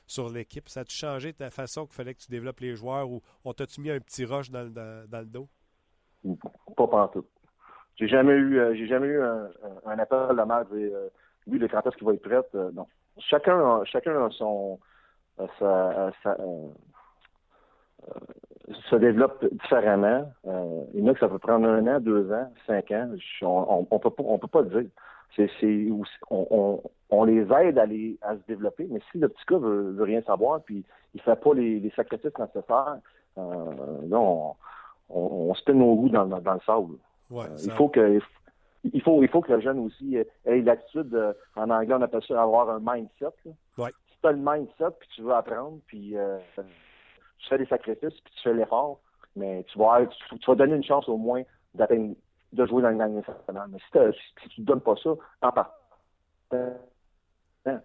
[0.07, 0.69] sur l'équipe?
[0.69, 3.81] Ça a-tu changé ta façon qu'il fallait que tu développes les joueurs ou on t'a-tu
[3.81, 5.49] mis un petit rush dans, le dos?
[6.77, 7.25] Pas partout.
[7.97, 11.09] J'ai jamais eu euh, j'ai jamais eu un, appel de la de euh,
[11.47, 12.43] lui le quand est-ce qu'il va être prêt.
[12.55, 12.87] Euh, non.
[13.19, 14.79] Chacun chacun a son
[18.91, 20.30] se développe différemment.
[20.95, 23.11] il y en a que ça peut prendre un an, deux ans, cinq ans.
[23.43, 24.91] On, on, peut pas on peut pas le dire
[25.37, 25.89] c'est
[26.30, 26.80] on,
[27.11, 30.05] on, les aide à, les, à se développer, mais si le petit gars veut, veut
[30.05, 32.99] rien savoir, puis il fait pas les, les sacrifices nécessaires,
[33.39, 34.55] euh, là, on,
[35.11, 35.20] on,
[35.51, 36.97] on se nos roues dans, dans, le sable.
[37.30, 38.20] Ouais, euh, il faut que
[38.93, 42.43] il faut, il faut que le jeune aussi ait l'attitude, en anglais, on appelle ça
[42.43, 43.35] avoir un mindset.
[43.78, 43.91] Ouais.
[44.25, 48.55] Tu as puis tu veux apprendre, puis euh, tu fais des sacrifices, puis tu fais
[48.55, 49.01] l'effort,
[49.37, 51.43] mais tu vas, tu, donner une chance au moins
[51.75, 52.14] d'atteindre
[52.53, 53.68] de jouer dans le gang nationale.
[53.70, 55.11] Mais si, tu ne donnes pas ça,
[55.43, 55.75] en part.
[56.53, 57.81] Hein,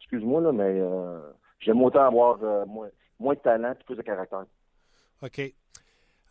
[0.00, 1.20] excuse-moi, là, mais euh,
[1.60, 4.44] j'aime autant avoir euh, moins, de talent et plus de caractère.
[5.22, 5.40] OK.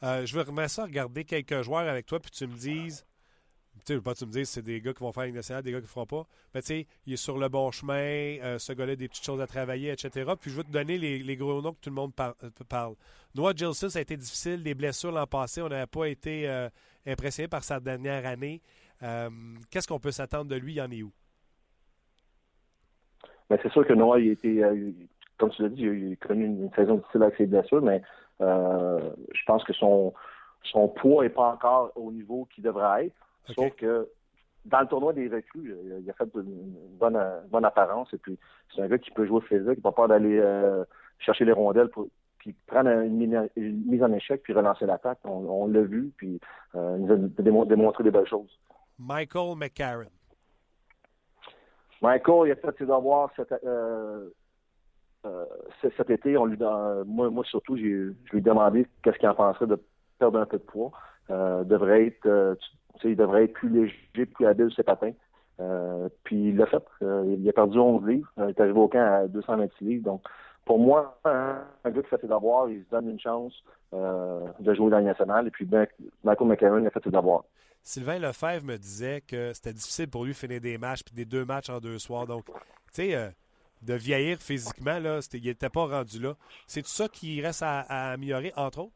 [0.02, 3.06] Je vais remettre à regarder quelques joueurs avec toi, puis tu me dises.
[3.86, 5.80] Tu pas tu me dises c'est des gars qui vont faire une nationale, des gars
[5.80, 6.26] qui ne feront pas.
[6.54, 9.42] Mais tu sais, il est sur le bon chemin, ce gars-là a des petites choses
[9.42, 10.32] à travailler, etc.
[10.40, 12.96] Puis je vais te donner les, les gros noms que tout le monde parle.
[13.36, 15.62] Noah Gilson, ça a été difficile, des blessures l'an passé.
[15.62, 16.48] On n'avait pas été
[17.06, 18.62] impressionné par sa dernière année.
[19.04, 19.30] Euh,
[19.72, 20.74] qu'est-ce qu'on peut s'attendre de lui?
[20.74, 21.12] Il en est où?
[23.50, 24.92] Ben, c'est sûr que Noah, il était, euh,
[25.38, 28.02] comme tu l'as dit, il a connu une, saison difficile avec ses blessures, mais
[28.42, 30.14] euh, je pense que son,
[30.64, 33.16] son poids n'est pas encore au niveau qu'il devrait être.
[33.54, 34.10] Sauf que
[34.66, 37.20] dans le tournoi des recrues, il a fait une bonne,
[37.50, 38.38] bonne apparence et puis
[38.74, 40.42] c'est un gars qui peut jouer physique, qui n'a pas peur d'aller
[41.20, 42.08] chercher les rondelles pour,
[42.46, 43.50] puis prendre une,
[43.88, 45.20] mise en échec puis relancer l'attaque.
[45.24, 46.40] On, l'a vu, puis
[46.76, 48.60] euh, nous a démontré des belles choses.
[49.00, 50.12] Michael McCarron.
[52.02, 54.30] Michael, il a fait ses devoirs cet, euh,
[55.26, 55.46] euh,
[55.98, 56.38] cet été.
[56.38, 59.82] On lui, moi, moi, surtout, je lui ai demandé qu'est-ce qu'il en penserait de
[60.20, 60.92] perdre un peu de poids.
[61.30, 62.58] devrait être,
[63.04, 65.14] il devrait être plus léger, plus habile ses patins.
[66.24, 66.84] puis il l'a fait.
[67.02, 68.30] il a perdu 11 livres.
[68.38, 70.04] Il est arrivé au camp à 226 livres.
[70.04, 70.22] Donc,
[70.66, 73.54] pour moi, un, gars qui fait ses devoirs, il se donne une chance
[73.94, 75.48] euh, de jouer dans le national.
[75.48, 75.88] Et puis, ben,
[76.24, 77.46] Michael McCarron a fait ses devoirs.
[77.84, 81.46] Sylvain Lefebvre me disait que c'était difficile pour lui finir des matchs, puis des deux
[81.46, 82.26] matchs en deux soirs.
[82.26, 82.54] Donc, tu
[82.94, 83.30] sais, euh,
[83.84, 86.34] de vieillir physiquement, là, il n'était pas rendu là.
[86.66, 88.94] C'est tout ça qui reste à, améliorer, entre autres?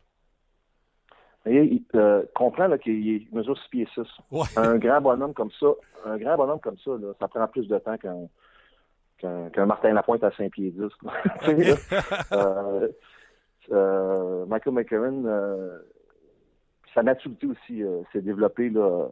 [1.46, 4.02] Il, euh, comprend qu'il mesure 6 pieds 6.
[4.58, 5.68] Un grand bonhomme comme ça,
[6.06, 10.32] un grand bonhomme comme ça, là, ça prend plus de temps qu'un Martin Lapointe à
[10.32, 10.82] 5 pieds 10.
[12.34, 12.90] euh,
[13.72, 15.80] euh, Michael McCarron, euh,
[16.94, 19.08] sa maturité aussi euh, s'est développée là,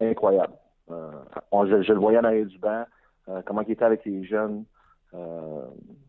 [0.00, 0.54] incroyable.
[0.90, 1.10] Euh,
[1.50, 2.84] on, je, je, le voyais en arrière du banc,
[3.46, 4.64] comment il était avec les jeunes.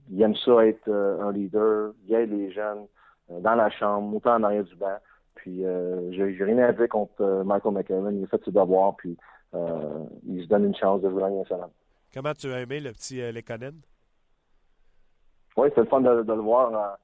[0.10, 2.88] il aime ça être un leader, il aide les jeunes
[3.30, 4.98] dans la chambre, autant en arrière du banc.
[5.36, 5.64] Puis
[6.12, 8.12] j'ai rien à dire contre Michael McCarron.
[8.12, 9.18] Il a fait ses devoirs, puis
[9.54, 11.70] il se donne une chance de jouer dans nationale.
[12.14, 13.80] Comment tu as aimé le petit euh, Lekonen?
[15.56, 16.98] Oui, c'est le fun de, le voir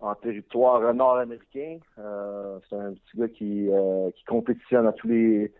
[0.00, 1.78] en, territoire nord-américain.
[1.98, 5.52] Euh, c'est un petit gars qui, euh, qui compétitionne à tous les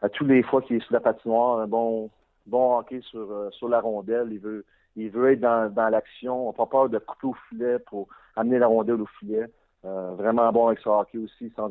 [0.00, 2.10] à tous les fois qu'il est sur la patinoire, un bon
[2.46, 4.28] bon hockey sur, sur la rondelle.
[4.30, 4.64] Il veut
[4.96, 8.58] il veut être dans, dans l'action, on pas peur de couper au filet pour amener
[8.58, 9.46] la rondelle au filet.
[9.84, 11.70] Euh, vraiment bon avec son hockey aussi, sans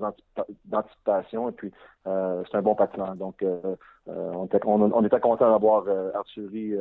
[0.71, 1.49] anticipation.
[1.49, 1.71] Et puis,
[2.07, 3.15] euh, c'est un bon patineur.
[3.15, 5.85] Donc, euh, on, était, on, était content d'avoir
[6.15, 6.73] Arthurie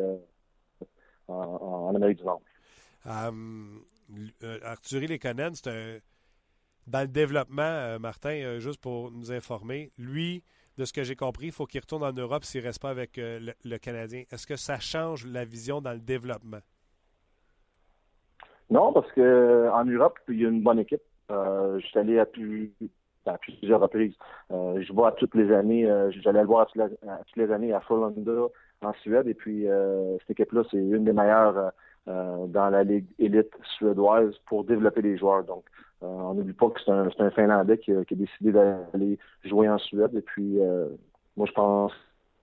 [1.27, 2.43] en, en, Amérique du Nord.
[4.65, 5.99] Arthurie Lekonen, c'est un.
[6.87, 10.45] Dans le développement, Martin, juste pour nous informer, lui,
[10.79, 12.91] de ce que j'ai compris, il faut qu'il retourne en Europe s'il ne reste pas
[12.91, 14.23] avec le, Canadien.
[14.31, 16.61] Est-ce que ça change la vision dans le développement?
[18.71, 21.03] Non, parce qu'en Europe, il y a une bonne équipe.
[21.31, 24.15] Euh, je suis allé à, plusieurs reprises.
[24.53, 27.81] Euh, je vois toutes les années, euh, j'allais le voir à toutes, les années à
[27.81, 28.49] Frölunda
[28.83, 29.27] en Suède.
[29.27, 29.67] Et puis
[30.21, 31.73] cette équipe-là, c'est une des meilleures
[32.07, 35.45] dans la ligue élite suédoise pour développer les joueurs.
[35.45, 35.65] Donc,
[36.03, 40.15] on n'oublie pas que c'est un, Finlandais qui a, décidé d'aller jouer en Suède.
[40.15, 40.59] Et puis,
[41.37, 41.93] moi, je pense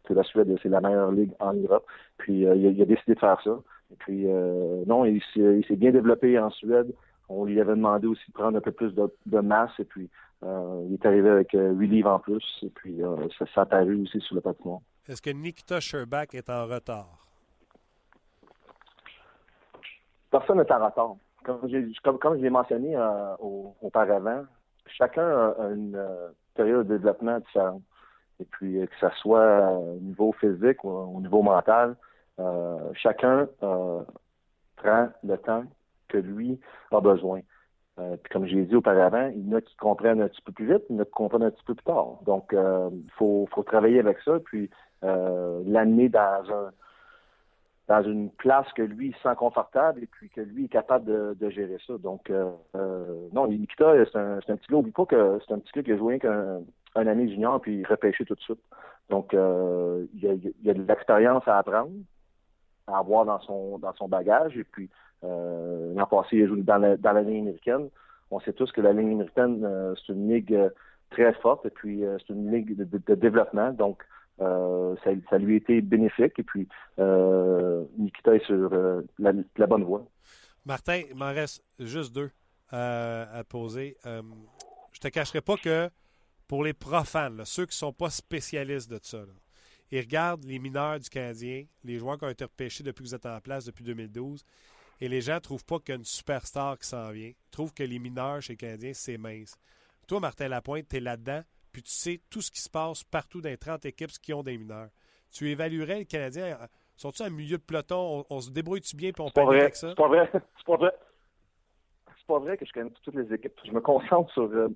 [0.03, 1.86] que la Suède, c'est la meilleure ligue en Europe.
[2.17, 3.57] Puis, il a, décidé de faire ça.
[3.91, 6.93] Et puis, non, il s'est bien développé en Suède.
[7.36, 10.09] On lui avait demandé aussi de prendre un peu plus de, masse et puis
[10.43, 13.59] euh, il est arrivé avec euh, huit livres en plus et puis euh, ça s'est
[13.59, 14.81] apparu aussi sur le patinoire.
[15.07, 17.27] Est-ce que Nikita Sherbak est en retard?
[20.29, 21.15] Personne n'est en retard.
[21.43, 21.59] Comme,
[22.19, 22.95] comme, je l'ai mentionné
[23.81, 24.45] auparavant,
[24.88, 26.01] chacun a une
[26.55, 27.81] période de développement différente.
[28.39, 31.97] Et puis, que ce soit au niveau physique ou au niveau mental,
[32.93, 35.65] chacun prend le temps
[36.14, 36.59] que lui
[36.91, 37.41] a besoin.
[37.99, 40.66] Euh, comme j'ai dit auparavant, il y en a qui comprennent un petit peu plus
[40.66, 42.18] vite, il y en a qui comprennent un petit peu plus tard.
[42.26, 44.70] Donc, il euh, faut, travailler avec ça, puis
[45.03, 46.72] euh, l'amener dans un
[47.89, 51.49] dans une place que lui il sent confortable et puis que lui est capable de,
[51.49, 51.97] gérer ça.
[51.97, 52.32] Donc,
[53.34, 54.78] non, Nikita, c'est un, petit gars.
[54.78, 56.61] Oublie pas que c'est un petit gars qui a joué qu'un
[56.95, 58.61] un année junior puis il repêché tout de suite.
[59.09, 61.91] Donc, il y, a, a de l'expérience à apprendre,
[62.88, 64.89] à avoir dans son dans son bagage et puis
[65.24, 67.89] L'an passé, il a joué dans la, dans la ligne américaine.
[68.34, 70.69] On sait tous que la ligne américaine, euh, c'est une ligue euh,
[71.11, 73.71] très forte et puis euh, c'est une ligue de, développement.
[73.71, 74.03] Donc,
[74.39, 76.67] ça, lui a été bénéfique et puis
[76.97, 78.71] Nikita est sur
[79.19, 80.05] la, bonne voie.
[80.65, 82.32] Martin, il m'en reste juste deux
[82.71, 83.95] à poser.
[84.03, 85.89] je te cacherai pas que
[86.47, 89.19] pour les profanes, ceux qui ne sont pas spécialistes de ça,
[89.91, 93.15] ils regardent les mineurs du Canadien, les joueurs qui ont été repêchés depuis que vous
[93.15, 94.43] êtes en place depuis 2012,
[95.03, 97.27] et les gens ne trouvent pas qu'il y a une superstar qui s'en vient.
[97.27, 99.59] Ils trouvent que les mineurs chez les Canadiens, c'est mince.
[100.07, 101.41] Toi, Martin Lapointe, tu es là-dedans,
[101.73, 104.43] puis tu sais tout ce qui se passe partout dans les 30 équipes qui ont
[104.43, 104.87] des mineurs.
[105.29, 106.57] Tu évaluerais les Canadiens.
[106.61, 108.25] Euh, sont-ils en milieu de peloton?
[108.29, 109.89] On, se débrouille-tu bien puis on parle avec ça?
[109.89, 110.29] C'est pas vrai.
[110.31, 110.91] C'est pas vrai.
[112.07, 113.59] C'est pas vrai que je connais toutes les équipes.
[113.65, 114.69] Je me concentre sur euh,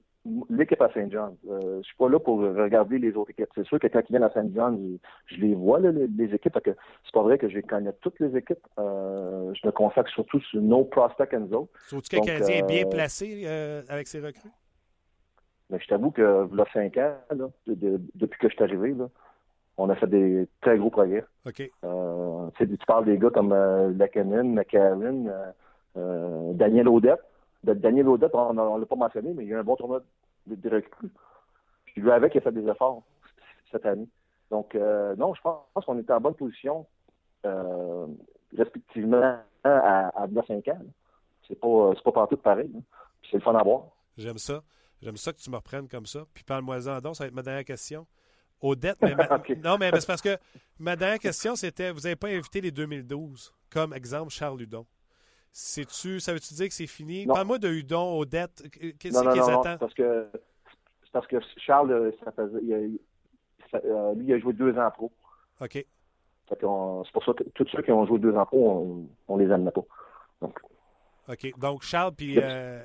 [0.49, 1.35] l'équipe à Saint-Jean.
[1.49, 3.49] Euh, je suis pas là pour regarder les autres équipes.
[3.55, 4.77] C'est sûr que quand ils viennent à Saint-Jean,
[5.25, 6.59] je, les vois, les, équipes.
[6.59, 6.71] que
[7.03, 8.65] c'est pas vrai que je connais toutes les équipes.
[8.79, 11.71] Euh, je me consacre surtout sur nos prospects and autres.
[11.87, 14.51] Trouves-tu que Canadien est bien euh, placé euh, avec ses recrues?
[15.69, 19.09] Mais je t'avoue que, là, cinq ans, là, depuis que je suis arrivé, là,
[19.77, 21.25] on a fait des très gros progrès.
[21.45, 21.69] OK.
[21.83, 25.25] Euh, tu parles des gars comme euh, McCarron,
[26.53, 27.19] Daniel Odette.
[27.73, 30.01] Daniel Odette, on ne l'a pas mentionné, mais il y a un bon tournoi
[30.45, 31.11] de, recrues.
[31.85, 33.03] Puis lui avec, il a fait des efforts
[33.71, 34.07] cette année.
[34.49, 36.85] Donc, euh, non, je pense, qu'on est en bonne position,
[37.45, 38.07] euh,
[38.57, 40.79] respectivement, à, à 5 ans.
[41.47, 42.71] C'est pas, pas partout pareil.
[43.29, 43.87] C'est le fun à voir.
[44.17, 44.61] J'aime ça.
[45.01, 46.25] J'aime ça que tu me reprennes comme ça.
[46.33, 48.07] Puis parle-moi-en donc, ça va être ma dernière question.
[48.61, 49.15] Odette, mais
[49.63, 50.37] non, mais c'est parce que
[50.79, 54.85] ma dernière question, c'était vous n'avez pas invité les 2012 comme exemple Charles Ludon.
[55.59, 57.25] C'est-tu, ça veut-tu dire que c'est fini?
[57.25, 58.69] Parle-moi de Hudon, Odette.
[58.99, 59.79] Qu'est-ce qu'ils attendent?
[59.79, 60.27] parce que,
[61.11, 62.99] parce que Charles, euh, ça faisait, il
[63.73, 65.11] euh, lui, il a joué deux ans pro.
[65.59, 65.83] OK.
[66.47, 69.51] C'est pour ça que tous ceux qui ont joué deux ans pro, on, ne les
[69.51, 69.81] aime pas.
[70.41, 70.59] Donc.
[71.27, 71.59] OK.
[71.59, 72.83] Donc, Charles puis euh,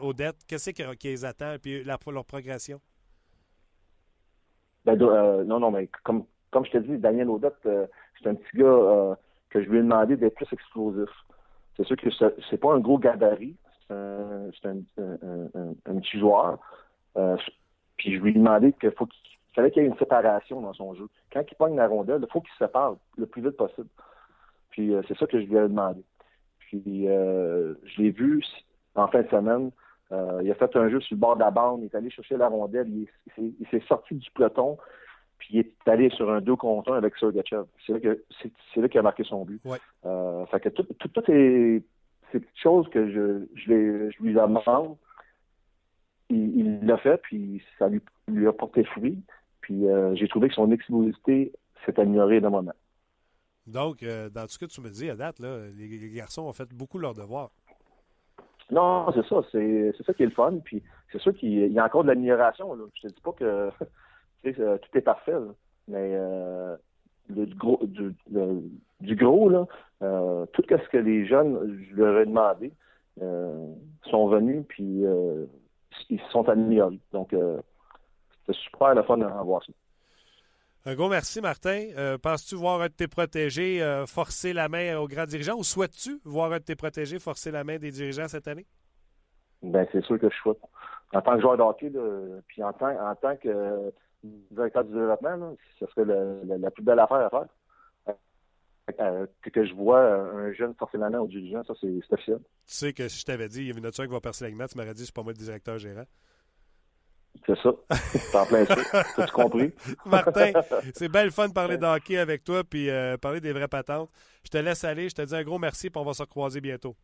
[0.00, 1.56] Odette, qu'est-ce qui les attend?
[1.60, 2.80] Puis la, leur progression?
[4.84, 9.18] Ben, non, non, mais comme, comme je te dis, Daniel Odette, c'est un petit gars
[9.50, 11.10] que je lui ai demandé d'être plus explosif.
[11.76, 12.10] C'est sûr que
[12.50, 13.56] c'est pas un gros gabarit,
[13.88, 16.58] c'est un, petit joueur.
[17.16, 17.36] Euh,
[17.96, 20.72] puis je lui ai demandé qu'il faut qu'il fallait qu'il y ait une séparation dans
[20.72, 21.08] son jeu.
[21.32, 23.88] Quand il pogne la rondelle, il faut qu'il se sépare le plus vite possible.
[24.70, 26.02] Puis euh, c'est ça que je lui ai demandé.
[26.58, 28.42] Puis euh, je l'ai vu
[28.94, 29.70] en fin de semaine.
[30.10, 32.36] il a fait un jeu sur le bord de la bande, il est allé chercher
[32.36, 34.76] la rondelle, il, s'est sorti du peloton,
[35.42, 37.64] puis il est allé sur un 2 contre 1 avec Sergachev.
[37.84, 39.60] C'est là que c'est là qu'il a marqué son but.
[40.06, 41.82] Euh, fait que tout, tout, tout est
[42.30, 44.96] c'est quelque chose que je, je, je lui demande.
[46.30, 49.20] Il l'a fait, puis ça lui, lui, a porté fruit.
[49.62, 51.52] Puis euh, j'ai trouvé que son explosivité
[51.84, 52.72] s'est améliorée d'un moment.
[53.66, 56.72] Donc, dans tout ce que tu me dis à date, là, les, garçons ont fait
[56.72, 57.50] beaucoup leur devoir.
[58.70, 59.42] Non, c'est ça.
[59.50, 60.58] C'est ça qui est le fun.
[60.64, 62.78] Puis c'est sûr qu'il y a encore de l'amélioration.
[62.94, 63.70] Je te dis pas que
[64.44, 65.34] tout est parfait.
[65.88, 66.16] Mais
[67.28, 68.14] du gros, du,
[69.00, 69.66] du gros là,
[70.52, 72.72] tout ce que les jeunes, je leur ai demandé,
[73.18, 75.04] sont venus, puis
[76.10, 77.00] ils se sont améliorés.
[77.12, 77.34] Donc,
[78.46, 79.72] c'est super le fun de voir ça.
[80.84, 81.90] Un gros merci, Martin.
[81.96, 85.62] Euh, penses-tu voir un de tes protégés euh, forcer la main aux grands dirigeants ou
[85.62, 88.66] souhaites-tu voir un de tes protégés forcer la main des dirigeants cette année?
[89.62, 90.58] Ben, c'est sûr que je souhaite.
[91.14, 91.92] En tant que joueur de hockey,
[92.48, 93.92] puis en tant, en tant que
[94.22, 97.46] directeur du développement, ce serait la plus belle affaire à faire.
[99.00, 102.38] Euh, que, je vois un jeune forcer la main aux dirigeants, ça, c'est officiel.
[102.38, 104.50] Tu sais que si je t'avais dit, il y a une autre qui va percer
[104.50, 106.04] la tu m'aurais dit, c'est pas moi le directeur gérant.
[107.46, 107.70] C'est ça.
[108.38, 108.76] en plein ça.
[109.22, 109.72] As-tu compris?
[110.04, 110.52] Martin,
[110.94, 114.10] c'est belle fun de parler d'hockey avec toi puis euh, parler des vraies patentes.
[114.44, 115.08] Je te laisse aller.
[115.08, 116.94] Je te dis un gros merci et on va se recroiser bientôt.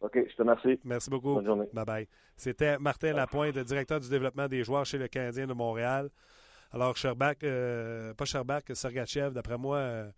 [0.00, 0.80] OK, je te remercie.
[0.84, 1.34] Merci beaucoup.
[1.34, 1.66] Bonne journée.
[1.72, 2.08] Bye bye.
[2.36, 6.10] C'était Martin Lapointe, directeur du développement des joueurs chez le Canadien de Montréal.
[6.72, 10.10] Alors, Sherbach, euh, pas Sherbach, Sergachev, d'après moi, euh,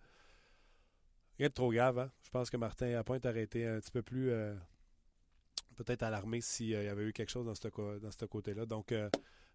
[1.39, 1.99] rien de trop grave.
[1.99, 2.11] Hein?
[2.23, 4.33] Je pense que Martin Lapointe aurait été un petit peu plus
[5.79, 7.69] peut-être alarmé s'il y avait eu quelque chose dans ce,
[7.99, 8.67] dans ce côté-là.
[8.67, 9.09] Donc, euh,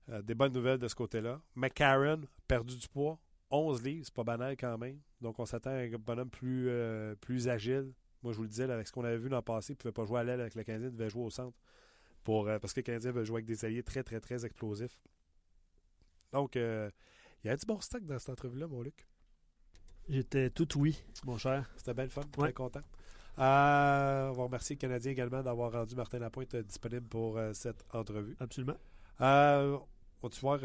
[0.10, 1.42] euh, des bonnes nouvelles de ce côté-là.
[1.56, 3.20] McCarron, perdu du poids,
[3.52, 5.00] 11 livres, c'est pas banal quand même.
[5.22, 7.94] Donc, on s'attend à un bonhomme plus, euh, plus agile.
[8.24, 9.78] Moi, je vous le disais, avec ce qu'on avait vu dans le passé, il ne
[9.78, 11.58] pouvait pas jouer à l'aile avec le Canadien, il devait jouer au centre.
[12.24, 14.98] Pour, parce que le Canadien veut jouer avec des alliés très, très, très explosifs.
[16.32, 16.92] Donc, il
[17.44, 19.06] y a du bon stock dans cette entrevue-là, mon Luc.
[20.10, 21.70] J'étais tout oui, mon cher.
[21.78, 22.82] C'était belle fun, très content.
[23.40, 27.84] Euh, on va remercier le Canadien également d'avoir rendu Martin Lapointe disponible pour euh, cette
[27.94, 28.36] entrevue.
[28.40, 28.78] Absolument.
[29.22, 29.78] Euh,
[30.32, 30.60] tu voir.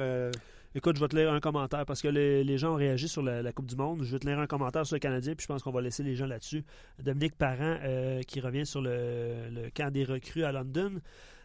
[0.74, 3.52] Écoute, je vais te lire un commentaire parce que les, gens ont réagi sur la,
[3.52, 4.02] Coupe du Monde.
[4.02, 6.02] Je vais te lire un commentaire sur le Canadien, puis je pense qu'on va laisser
[6.02, 6.64] les gens là-dessus.
[7.02, 7.78] Dominique Parent
[8.26, 11.00] qui revient sur le, camp des recrues à London.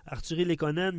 [0.06, 0.98] Arthur Lekonen,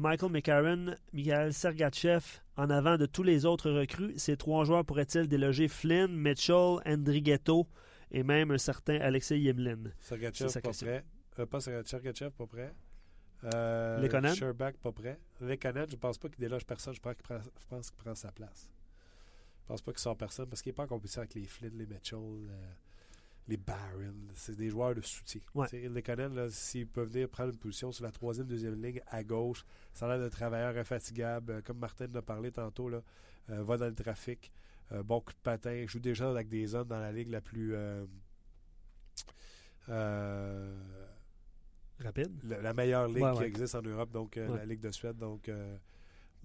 [0.00, 2.24] Michael McCarron, Michael Sergachev,
[2.56, 4.14] en avant de tous les autres recrues.
[4.16, 7.66] Ces trois joueurs pourraient-ils déloger Flynn, Mitchell, Andrighetto
[8.10, 9.90] et même un certain Alexei Yemlin?
[10.00, 11.04] Sergachev pas prêt.
[11.38, 12.72] Euh, pas Sergachev pas prêt.
[13.44, 14.34] Euh, Lekonen?
[14.34, 15.18] Sherbach pas prêt.
[15.40, 16.94] Lekonen, je pense pas qu'il déloge personne.
[16.94, 18.70] Je pense qu'il prend, prend, sa place.
[19.62, 21.76] Je pense pas qu'il sort personne parce qu'il n'est pas en compétition avec les Flynn,
[21.76, 22.72] les Mitchell, euh,
[23.48, 24.14] les Barron.
[24.34, 25.40] C'est des joueurs de soutien.
[25.54, 25.66] Ouais.
[25.88, 30.06] Lekonen, s'il peut venir prendre une position sur la troisième, deuxième ligne à gauche, ça
[30.06, 31.52] a l'air d'un travailleur infatigable.
[31.52, 33.02] Euh, comme Martin l'a parlé tantôt, là,
[33.50, 34.52] euh, va dans le trafic.
[34.92, 35.84] Euh, bon coup de patin.
[35.86, 37.74] joue déjà avec des zones dans la ligue la plus.
[39.88, 40.74] Euh,
[42.02, 42.32] Rapide.
[42.44, 45.16] La, meilleure ligue qui existe en Europe, donc la Ligue de Suède.
[45.16, 45.50] Donc,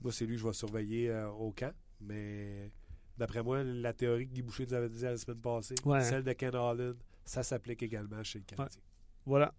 [0.01, 1.73] moi, c'est lui que je vais surveiller au camp.
[1.99, 2.71] Mais
[3.17, 6.33] d'après moi, la théorie que Guy Boucher nous avait dit la semaine passée, celle de
[6.33, 6.95] Ken Holland,
[7.25, 8.81] ça s'applique également chez le Canadien.
[9.25, 9.53] Voilà.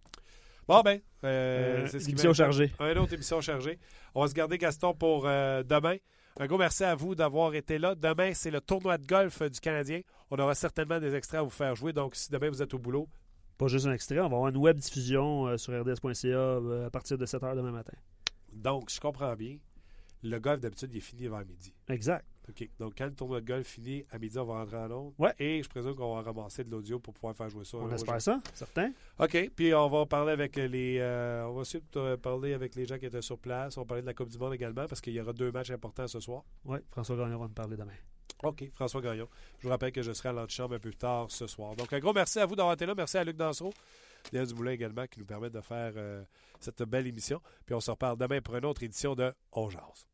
[0.67, 2.73] Bon, ben, c'est ce qui Émission chargée.
[2.81, 3.79] Une autre émission chargée.
[4.15, 5.97] On va se garder Gaston pour demain.
[6.39, 7.95] Un gros merci à vous d'avoir été là.
[7.95, 10.01] Demain, c'est le tournoi de golf du Canadien.
[10.31, 11.93] On aura certainement des extraits à vous faire jouer.
[11.93, 13.09] Donc, si demain vous êtes au boulot.
[13.63, 16.91] Pas juste un extrait, on va avoir une web diffusion euh, sur rds.ca euh, à
[16.91, 17.93] partir de 7 h demain matin.
[18.53, 19.59] Donc, je comprends bien.
[20.25, 21.73] Le golf, d'habitude, il est fini vers midi.
[21.89, 22.27] Exact.
[22.49, 22.69] OK.
[22.81, 25.15] Donc, quand le tournoi de golf finit, à midi, on va rentrer en Londres.
[25.17, 25.33] Ouais.
[25.39, 27.79] Et je présume qu'on va ramasser de l'audio pour pouvoir faire jouer ça.
[27.79, 28.91] On espère ça, certain.
[29.21, 29.51] OK.
[29.55, 30.99] Puis, on va parler avec les.
[30.99, 31.79] Euh, on va aussi
[32.21, 33.77] parler avec les gens qui étaient sur place.
[33.77, 35.71] On va parler de la Coupe du Monde également parce qu'il y aura deux matchs
[35.71, 36.43] importants ce soir.
[36.65, 36.79] Oui.
[36.91, 37.93] François Gagnon va nous parler demain.
[38.43, 38.65] OK.
[38.73, 39.29] François Gagnon.
[39.59, 41.77] Je vous rappelle que je serai à l'antichambre un peu plus tard ce soir.
[41.77, 42.95] Donc, un gros merci à vous d'avoir été là.
[42.95, 43.73] Merci à Luc Dansereau.
[44.33, 46.23] Léa Dumoulin également qui nous permet de faire euh,
[46.61, 47.41] cette belle émission.
[47.67, 50.07] Puis on se reparle demain pour une autre édition de On Jase.